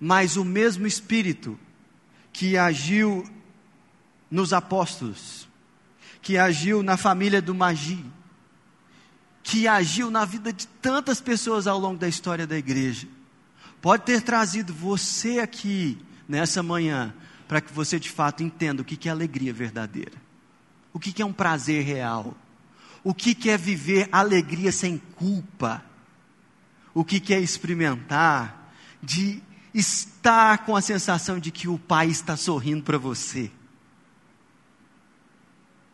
Mas 0.00 0.36
o 0.36 0.44
mesmo 0.44 0.86
Espírito 0.86 1.58
que 2.32 2.56
agiu 2.56 3.24
nos 4.30 4.52
apóstolos, 4.52 5.48
que 6.20 6.36
agiu 6.36 6.82
na 6.82 6.96
família 6.96 7.40
do 7.40 7.54
Magi, 7.54 8.04
que 9.42 9.68
agiu 9.68 10.10
na 10.10 10.24
vida 10.24 10.52
de 10.52 10.66
tantas 10.66 11.20
pessoas 11.20 11.66
ao 11.66 11.78
longo 11.78 11.98
da 11.98 12.08
história 12.08 12.46
da 12.46 12.58
igreja, 12.58 13.06
pode 13.80 14.02
ter 14.02 14.20
trazido 14.20 14.74
você 14.74 15.38
aqui 15.38 15.96
nessa 16.28 16.62
manhã 16.62 17.14
para 17.46 17.60
que 17.60 17.72
você 17.72 17.98
de 17.98 18.10
fato 18.10 18.42
entenda 18.42 18.82
o 18.82 18.84
que 18.84 19.08
é 19.08 19.12
alegria 19.12 19.52
verdadeira, 19.52 20.20
o 20.92 20.98
que 20.98 21.22
é 21.22 21.24
um 21.24 21.32
prazer 21.32 21.84
real, 21.84 22.36
o 23.04 23.14
que 23.14 23.48
é 23.48 23.56
viver 23.56 24.08
alegria 24.10 24.72
sem 24.72 24.98
culpa 24.98 25.84
o 26.96 27.04
que 27.04 27.20
quer 27.20 27.40
experimentar, 27.40 28.72
de 29.02 29.42
estar 29.74 30.64
com 30.64 30.74
a 30.74 30.80
sensação 30.80 31.38
de 31.38 31.50
que 31.50 31.68
o 31.68 31.78
Pai 31.78 32.06
está 32.06 32.38
sorrindo 32.38 32.82
para 32.82 32.96
você. 32.96 33.50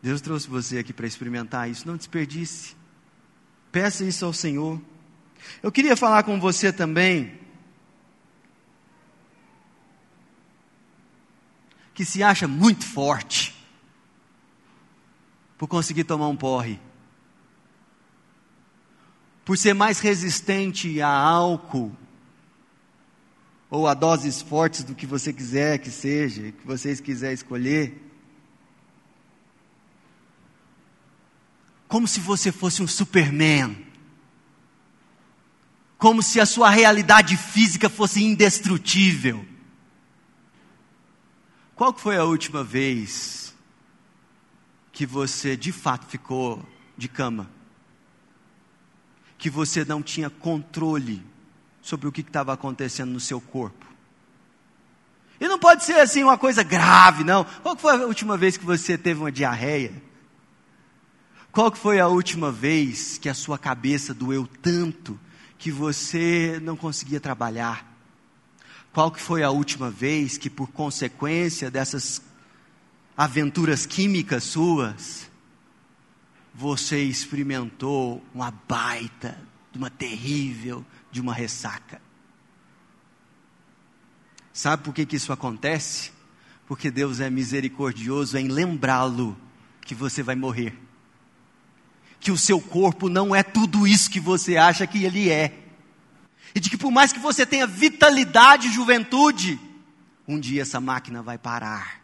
Deus 0.01 0.21
trouxe 0.21 0.47
você 0.47 0.77
aqui 0.77 0.93
para 0.93 1.05
experimentar 1.05 1.69
isso, 1.69 1.85
não 1.85 1.97
desperdice. 1.97 2.73
Peça 3.69 4.05
isso 4.05 4.23
ao 4.23 4.31
Senhor. 4.31 4.81
Eu 5.61 5.73
queria 5.73 5.97
falar 5.97 6.23
com 6.23 6.39
você 6.39 6.71
também 6.71 7.37
que 11.93 12.05
se 12.05 12.23
acha 12.23 12.47
muito 12.47 12.85
forte 12.85 13.53
por 15.57 15.67
conseguir 15.67 16.05
tomar 16.05 16.29
um 16.29 16.37
porre 16.37 16.79
por 19.45 19.57
ser 19.57 19.73
mais 19.73 19.99
resistente 19.99 21.01
a 21.01 21.09
álcool 21.09 21.95
ou 23.69 23.87
a 23.87 23.93
doses 23.93 24.41
fortes 24.41 24.83
do 24.83 24.93
que 24.93 25.05
você 25.05 25.33
quiser 25.33 25.79
que 25.79 25.89
seja, 25.89 26.51
que 26.51 26.65
vocês 26.65 27.01
quiserem 27.01 27.33
escolher. 27.33 27.99
Como 31.87 32.07
se 32.07 32.19
você 32.19 32.51
fosse 32.51 32.81
um 32.81 32.87
Superman. 32.87 33.85
Como 35.97 36.21
se 36.21 36.39
a 36.39 36.45
sua 36.45 36.69
realidade 36.69 37.35
física 37.35 37.89
fosse 37.89 38.23
indestrutível. 38.23 39.45
Qual 41.75 41.97
foi 41.97 42.17
a 42.17 42.23
última 42.23 42.63
vez 42.63 43.55
que 44.91 45.05
você 45.05 45.57
de 45.57 45.71
fato 45.71 46.05
ficou 46.05 46.63
de 46.95 47.07
cama? 47.07 47.49
Que 49.43 49.49
você 49.49 49.83
não 49.83 50.01
tinha 50.01 50.29
controle 50.29 51.21
sobre 51.81 52.07
o 52.07 52.13
que 52.13 52.21
estava 52.21 52.53
acontecendo 52.53 53.11
no 53.11 53.19
seu 53.19 53.41
corpo. 53.41 53.85
E 55.37 55.49
não 55.49 55.59
pode 55.59 55.83
ser 55.83 55.99
assim 55.99 56.23
uma 56.23 56.37
coisa 56.37 56.63
grave, 56.63 57.25
não. 57.25 57.43
Qual 57.43 57.75
foi 57.75 57.91
a 57.91 58.05
última 58.05 58.37
vez 58.37 58.55
que 58.55 58.63
você 58.63 58.97
teve 58.97 59.19
uma 59.19 59.33
diarreia? 59.33 60.01
Qual 61.51 61.75
foi 61.75 61.99
a 61.99 62.07
última 62.07 62.53
vez 62.53 63.17
que 63.17 63.27
a 63.27 63.33
sua 63.33 63.57
cabeça 63.57 64.13
doeu 64.13 64.47
tanto 64.47 65.19
que 65.57 65.69
você 65.69 66.57
não 66.63 66.77
conseguia 66.77 67.19
trabalhar? 67.19 67.85
Qual 68.93 69.11
que 69.11 69.19
foi 69.19 69.43
a 69.43 69.49
última 69.49 69.91
vez 69.91 70.37
que 70.37 70.49
por 70.49 70.69
consequência 70.69 71.69
dessas 71.69 72.21
aventuras 73.17 73.85
químicas 73.85 74.45
suas, 74.45 75.29
você 76.53 77.01
experimentou 77.01 78.23
uma 78.33 78.51
baita, 78.51 79.37
uma 79.75 79.89
terrível, 79.89 80.85
de 81.11 81.19
uma 81.19 81.33
ressaca. 81.33 82.01
Sabe 84.51 84.83
por 84.83 84.93
que, 84.93 85.05
que 85.05 85.15
isso 85.15 85.33
acontece? 85.33 86.11
Porque 86.67 86.91
Deus 86.91 87.19
é 87.19 87.29
misericordioso 87.29 88.37
em 88.37 88.47
lembrá-lo 88.47 89.35
que 89.81 89.95
você 89.95 90.21
vai 90.21 90.35
morrer. 90.35 90.77
Que 92.19 92.31
o 92.31 92.37
seu 92.37 92.61
corpo 92.61 93.09
não 93.09 93.35
é 93.35 93.41
tudo 93.41 93.87
isso 93.87 94.09
que 94.09 94.19
você 94.19 94.55
acha 94.55 94.85
que 94.85 95.03
ele 95.03 95.29
é. 95.29 95.59
E 96.53 96.59
de 96.59 96.69
que 96.69 96.77
por 96.77 96.91
mais 96.91 97.11
que 97.11 97.19
você 97.19 97.45
tenha 97.45 97.65
vitalidade 97.65 98.67
e 98.67 98.71
juventude, 98.71 99.59
um 100.27 100.39
dia 100.39 100.61
essa 100.61 100.79
máquina 100.79 101.23
vai 101.23 101.37
parar. 101.37 102.01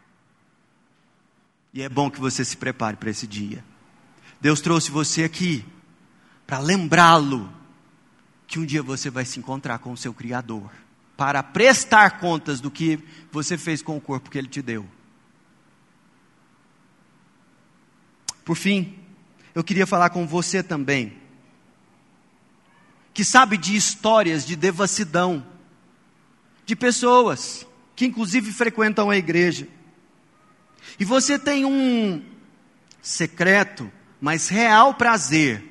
E 1.72 1.82
é 1.82 1.88
bom 1.88 2.10
que 2.10 2.20
você 2.20 2.44
se 2.44 2.56
prepare 2.56 2.96
para 2.96 3.10
esse 3.10 3.28
dia. 3.28 3.64
Deus 4.40 4.60
trouxe 4.60 4.90
você 4.90 5.24
aqui 5.24 5.64
para 6.46 6.58
lembrá-lo 6.58 7.52
que 8.46 8.58
um 8.58 8.66
dia 8.66 8.82
você 8.82 9.10
vai 9.10 9.24
se 9.24 9.38
encontrar 9.38 9.78
com 9.78 9.92
o 9.92 9.96
seu 9.96 10.12
Criador, 10.12 10.68
para 11.16 11.42
prestar 11.42 12.18
contas 12.18 12.60
do 12.60 12.70
que 12.70 12.98
você 13.30 13.56
fez 13.56 13.82
com 13.82 13.96
o 13.96 14.00
corpo 14.00 14.30
que 14.30 14.36
Ele 14.36 14.48
te 14.48 14.60
deu. 14.60 14.88
Por 18.44 18.56
fim, 18.56 18.98
eu 19.54 19.62
queria 19.62 19.86
falar 19.86 20.10
com 20.10 20.26
você 20.26 20.62
também, 20.62 21.16
que 23.14 23.24
sabe 23.24 23.56
de 23.56 23.76
histórias 23.76 24.44
de 24.44 24.56
devassidão, 24.56 25.46
de 26.66 26.74
pessoas 26.74 27.64
que 27.94 28.06
inclusive 28.06 28.50
frequentam 28.50 29.10
a 29.10 29.16
igreja, 29.16 29.68
e 30.98 31.04
você 31.04 31.38
tem 31.38 31.64
um 31.64 32.24
secreto 33.00 33.92
mas 34.20 34.48
real 34.48 34.94
prazer 34.94 35.64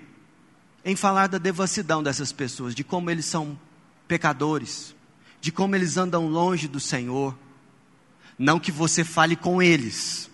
em 0.83 0.95
falar 0.95 1.27
da 1.27 1.37
devassidão 1.37 2.01
dessas 2.01 2.31
pessoas, 2.31 2.73
de 2.73 2.83
como 2.83 3.09
eles 3.09 3.25
são 3.25 3.59
pecadores, 4.07 4.95
de 5.39 5.51
como 5.51 5.75
eles 5.75 5.97
andam 5.97 6.27
longe 6.27 6.67
do 6.67 6.79
Senhor. 6.79 7.37
Não 8.37 8.59
que 8.59 8.71
você 8.71 9.03
fale 9.03 9.35
com 9.35 9.61
eles, 9.61 10.31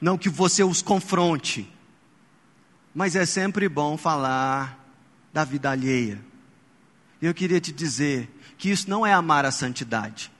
não 0.00 0.16
que 0.16 0.28
você 0.28 0.62
os 0.62 0.80
confronte, 0.80 1.70
mas 2.94 3.14
é 3.14 3.26
sempre 3.26 3.68
bom 3.68 3.96
falar 3.96 4.78
da 5.32 5.44
vida 5.44 5.70
alheia. 5.70 6.20
Eu 7.20 7.34
queria 7.34 7.60
te 7.60 7.72
dizer 7.72 8.30
que 8.56 8.70
isso 8.70 8.88
não 8.88 9.06
é 9.06 9.12
amar 9.12 9.44
a 9.44 9.50
santidade. 9.50 10.32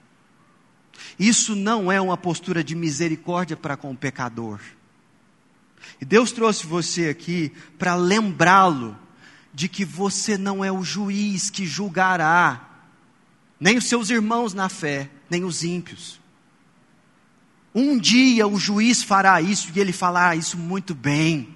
Isso 1.19 1.55
não 1.55 1.91
é 1.91 2.01
uma 2.01 2.17
postura 2.17 2.63
de 2.65 2.75
misericórdia 2.75 3.57
para 3.57 3.77
com 3.77 3.91
o 3.91 3.97
pecador. 3.97 4.61
E 6.01 6.05
Deus 6.05 6.33
trouxe 6.33 6.67
você 6.67 7.09
aqui 7.09 7.53
para 7.79 7.95
lembrá-lo 7.95 8.97
de 9.53 9.69
que 9.69 9.85
você 9.85 10.39
não 10.39 10.65
é 10.65 10.71
o 10.71 10.83
juiz 10.83 11.51
que 11.51 11.67
julgará 11.67 12.69
nem 13.61 13.77
os 13.77 13.85
seus 13.85 14.09
irmãos 14.09 14.55
na 14.55 14.71
fé, 14.71 15.11
nem 15.29 15.45
os 15.45 15.63
ímpios. 15.63 16.19
Um 17.75 17.99
dia 17.99 18.49
o 18.49 18.59
juiz 18.59 19.03
fará 19.03 19.41
isso 19.43 19.71
e 19.75 19.79
ele 19.79 19.93
falará 19.93 20.35
isso 20.35 20.57
muito 20.57 20.95
bem, 20.95 21.55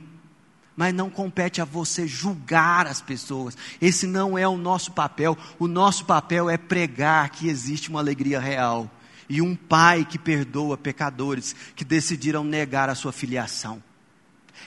mas 0.77 0.93
não 0.93 1.09
compete 1.09 1.63
a 1.63 1.65
você 1.65 2.07
julgar 2.07 2.87
as 2.87 3.01
pessoas. 3.01 3.57
Esse 3.81 4.07
não 4.07 4.37
é 4.37 4.47
o 4.47 4.57
nosso 4.57 4.93
papel. 4.93 5.37
O 5.59 5.67
nosso 5.67 6.05
papel 6.05 6.51
é 6.51 6.59
pregar 6.59 7.31
que 7.31 7.49
existe 7.49 7.89
uma 7.89 8.01
alegria 8.01 8.39
real 8.39 8.91
e 9.29 9.41
um 9.41 9.57
pai 9.57 10.05
que 10.05 10.19
perdoa 10.19 10.77
pecadores 10.77 11.57
que 11.75 11.85
decidiram 11.85 12.45
negar 12.45 12.91
a 12.91 12.95
sua 12.95 13.13
filiação. 13.13 13.83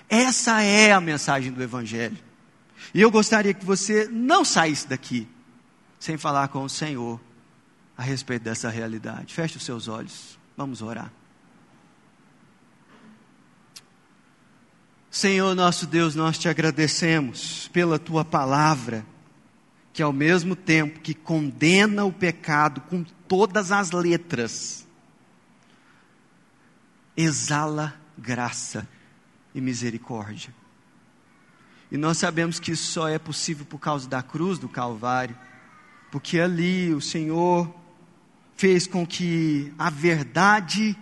Essa 0.10 0.62
é 0.62 0.92
a 0.92 1.02
mensagem 1.02 1.52
do 1.52 1.62
Evangelho. 1.62 2.18
E 2.94 3.02
eu 3.02 3.12
gostaria 3.12 3.54
que 3.54 3.66
você 3.66 4.08
não 4.12 4.46
saísse 4.46 4.88
daqui 4.88 5.28
sem 6.00 6.18
falar 6.18 6.48
com 6.50 6.64
o 6.64 6.70
Senhor 6.70 7.20
a 7.98 8.04
respeito 8.04 8.44
dessa 8.44 8.70
realidade. 8.70 9.34
Feche 9.34 9.58
os 9.58 9.64
seus 9.64 9.88
olhos, 9.88 10.40
vamos 10.56 10.82
orar. 10.82 11.12
Senhor 15.10 15.56
nosso 15.56 15.88
Deus, 15.88 16.14
nós 16.14 16.38
te 16.38 16.48
agradecemos 16.48 17.68
pela 17.70 17.98
tua 17.98 18.24
palavra, 18.24 19.04
que 19.92 20.04
ao 20.04 20.14
mesmo 20.14 20.56
tempo 20.56 21.00
que 21.00 21.16
condena 21.16 22.06
o 22.06 22.14
pecado 22.14 22.82
com 22.82 23.04
todas 23.28 23.72
as 23.72 23.90
letras, 23.90 24.86
exala 27.16 28.00
graça 28.16 28.88
e 29.58 29.62
misericórdia. 29.62 30.54
E 31.92 31.98
nós 31.98 32.18
sabemos 32.18 32.60
que 32.60 32.72
isso 32.72 32.92
só 32.92 33.08
é 33.08 33.18
possível 33.18 33.66
por 33.66 33.80
causa 33.80 34.08
da 34.08 34.22
cruz 34.22 34.60
do 34.60 34.70
Calvário, 34.70 35.36
porque 36.12 36.40
ali 36.40 36.94
o 36.94 37.02
Senhor 37.02 37.74
fez 38.56 38.86
com 38.86 39.06
que 39.06 39.74
a 39.78 39.90
verdade 39.90 40.96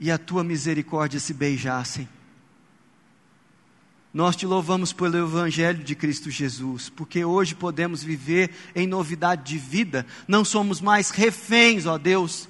e 0.00 0.10
a 0.10 0.16
tua 0.16 0.42
misericórdia 0.42 1.20
se 1.20 1.34
beijassem. 1.34 2.08
Nós 4.14 4.36
te 4.36 4.46
louvamos 4.46 4.92
pelo 4.92 5.16
Evangelho 5.16 5.82
de 5.82 5.94
Cristo 5.94 6.30
Jesus, 6.30 6.88
porque 6.88 7.24
hoje 7.24 7.54
podemos 7.54 8.02
viver 8.02 8.50
em 8.74 8.86
novidade 8.86 9.44
de 9.44 9.58
vida, 9.58 10.06
não 10.26 10.44
somos 10.44 10.80
mais 10.80 11.10
reféns, 11.10 11.86
ó 11.86 11.98
Deus, 11.98 12.48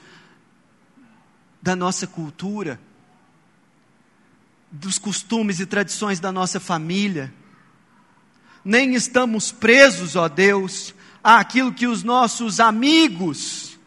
da 1.60 1.74
nossa 1.74 2.06
cultura 2.06 2.80
dos 4.72 4.98
costumes 4.98 5.60
e 5.60 5.66
tradições 5.66 6.18
da 6.18 6.32
nossa 6.32 6.58
família, 6.58 7.32
nem 8.64 8.94
estamos 8.94 9.52
presos, 9.52 10.16
ó 10.16 10.28
Deus, 10.28 10.94
àquilo 11.22 11.72
que 11.72 11.86
os 11.86 12.02
nossos 12.02 12.58
amigos 12.58 13.78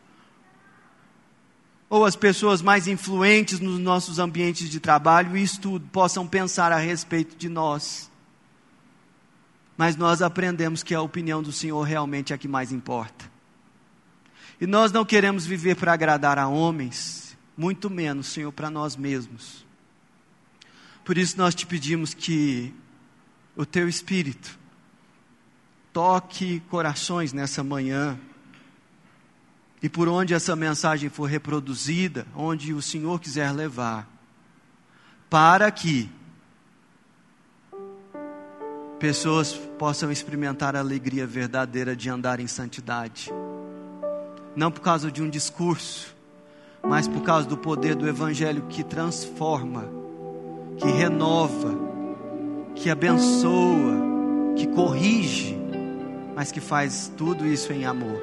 ou 1.90 2.06
as 2.06 2.16
pessoas 2.16 2.62
mais 2.62 2.88
influentes 2.88 3.60
nos 3.60 3.80
nossos 3.80 4.20
ambientes 4.20 4.70
de 4.70 4.80
trabalho 4.80 5.36
e 5.38 5.44
estudo 5.44 5.88
possam 5.92 6.28
pensar 6.28 6.72
a 6.72 6.78
respeito 6.78 7.36
de 7.36 7.50
nós. 7.50 8.12
Mas 9.78 9.96
nós 9.96 10.22
aprendemos 10.22 10.84
que 10.84 10.96
a 10.96 11.02
opinião 11.02 11.42
do 11.42 11.52
Senhor 11.52 11.82
realmente 11.82 12.32
é 12.32 12.36
a 12.36 12.40
que 12.40 12.48
mais 12.48 12.72
importa. 12.72 13.32
E 14.60 14.66
nós 14.66 14.92
não 14.92 15.04
queremos 15.04 15.46
viver 15.46 15.76
para 15.76 15.94
agradar 15.94 16.40
a 16.40 16.48
homens, 16.48 17.38
muito 17.58 17.90
menos, 17.90 18.28
Senhor, 18.28 18.52
para 18.52 18.70
nós 18.70 18.96
mesmos. 18.96 19.65
Por 21.06 21.20
isso 21.20 21.38
nós 21.38 21.54
te 21.54 21.68
pedimos 21.68 22.16
que 22.16 22.74
o 23.56 23.64
teu 23.64 23.88
Espírito 23.88 24.58
toque 25.94 26.62
corações 26.62 27.32
nessa 27.32 27.64
manhã. 27.64 28.20
E 29.84 29.88
por 29.88 30.08
onde 30.08 30.34
essa 30.34 30.56
mensagem 30.56 31.08
for 31.08 31.26
reproduzida, 31.26 32.26
onde 32.36 32.74
o 32.74 32.82
Senhor 32.82 33.20
quiser 33.20 33.52
levar, 33.52 34.10
para 35.30 35.70
que 35.70 36.10
pessoas 38.98 39.54
possam 39.78 40.12
experimentar 40.12 40.76
a 40.76 40.80
alegria 40.80 41.28
verdadeira 41.28 41.96
de 41.96 42.10
andar 42.10 42.40
em 42.40 42.48
santidade. 42.48 43.32
Não 44.56 44.72
por 44.72 44.82
causa 44.82 45.12
de 45.12 45.22
um 45.22 45.30
discurso, 45.30 46.16
mas 46.82 47.08
por 47.08 47.22
causa 47.22 47.48
do 47.48 47.58
poder 47.58 47.94
do 47.94 48.08
Evangelho 48.08 48.66
que 48.68 48.84
transforma 48.84 50.05
que 50.78 50.88
renova, 50.88 51.74
que 52.76 52.90
abençoa, 52.90 53.96
que 54.56 54.68
corrige, 54.68 55.58
mas 56.36 56.52
que 56.52 56.60
faz 56.60 57.12
tudo 57.16 57.46
isso 57.46 57.72
em 57.72 57.86
amor. 57.86 58.22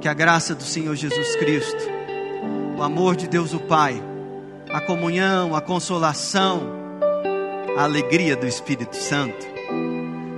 Que 0.00 0.08
a 0.08 0.14
graça 0.14 0.54
do 0.54 0.62
Senhor 0.62 0.94
Jesus 0.94 1.36
Cristo, 1.36 1.82
o 2.76 2.82
amor 2.82 3.16
de 3.16 3.28
Deus 3.28 3.52
o 3.52 3.60
Pai, 3.60 4.00
a 4.70 4.80
comunhão, 4.80 5.54
a 5.54 5.60
consolação, 5.60 6.62
a 7.76 7.82
alegria 7.82 8.36
do 8.36 8.46
Espírito 8.46 8.96
Santo 8.96 9.46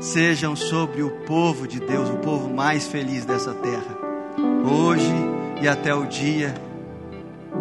sejam 0.01 0.57
sobre 0.57 1.03
o 1.03 1.11
povo 1.27 1.69
de 1.69 1.79
Deus, 1.79 2.09
o 2.09 2.17
povo 2.17 2.49
mais 2.49 2.87
feliz 2.87 3.25
dessa 3.25 3.53
terra, 3.53 3.99
hoje 4.65 5.13
e 5.61 5.69
até 5.69 5.95
o 5.95 6.07
dia 6.07 6.55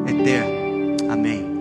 eterno. 0.08 1.12
Amém. 1.12 1.59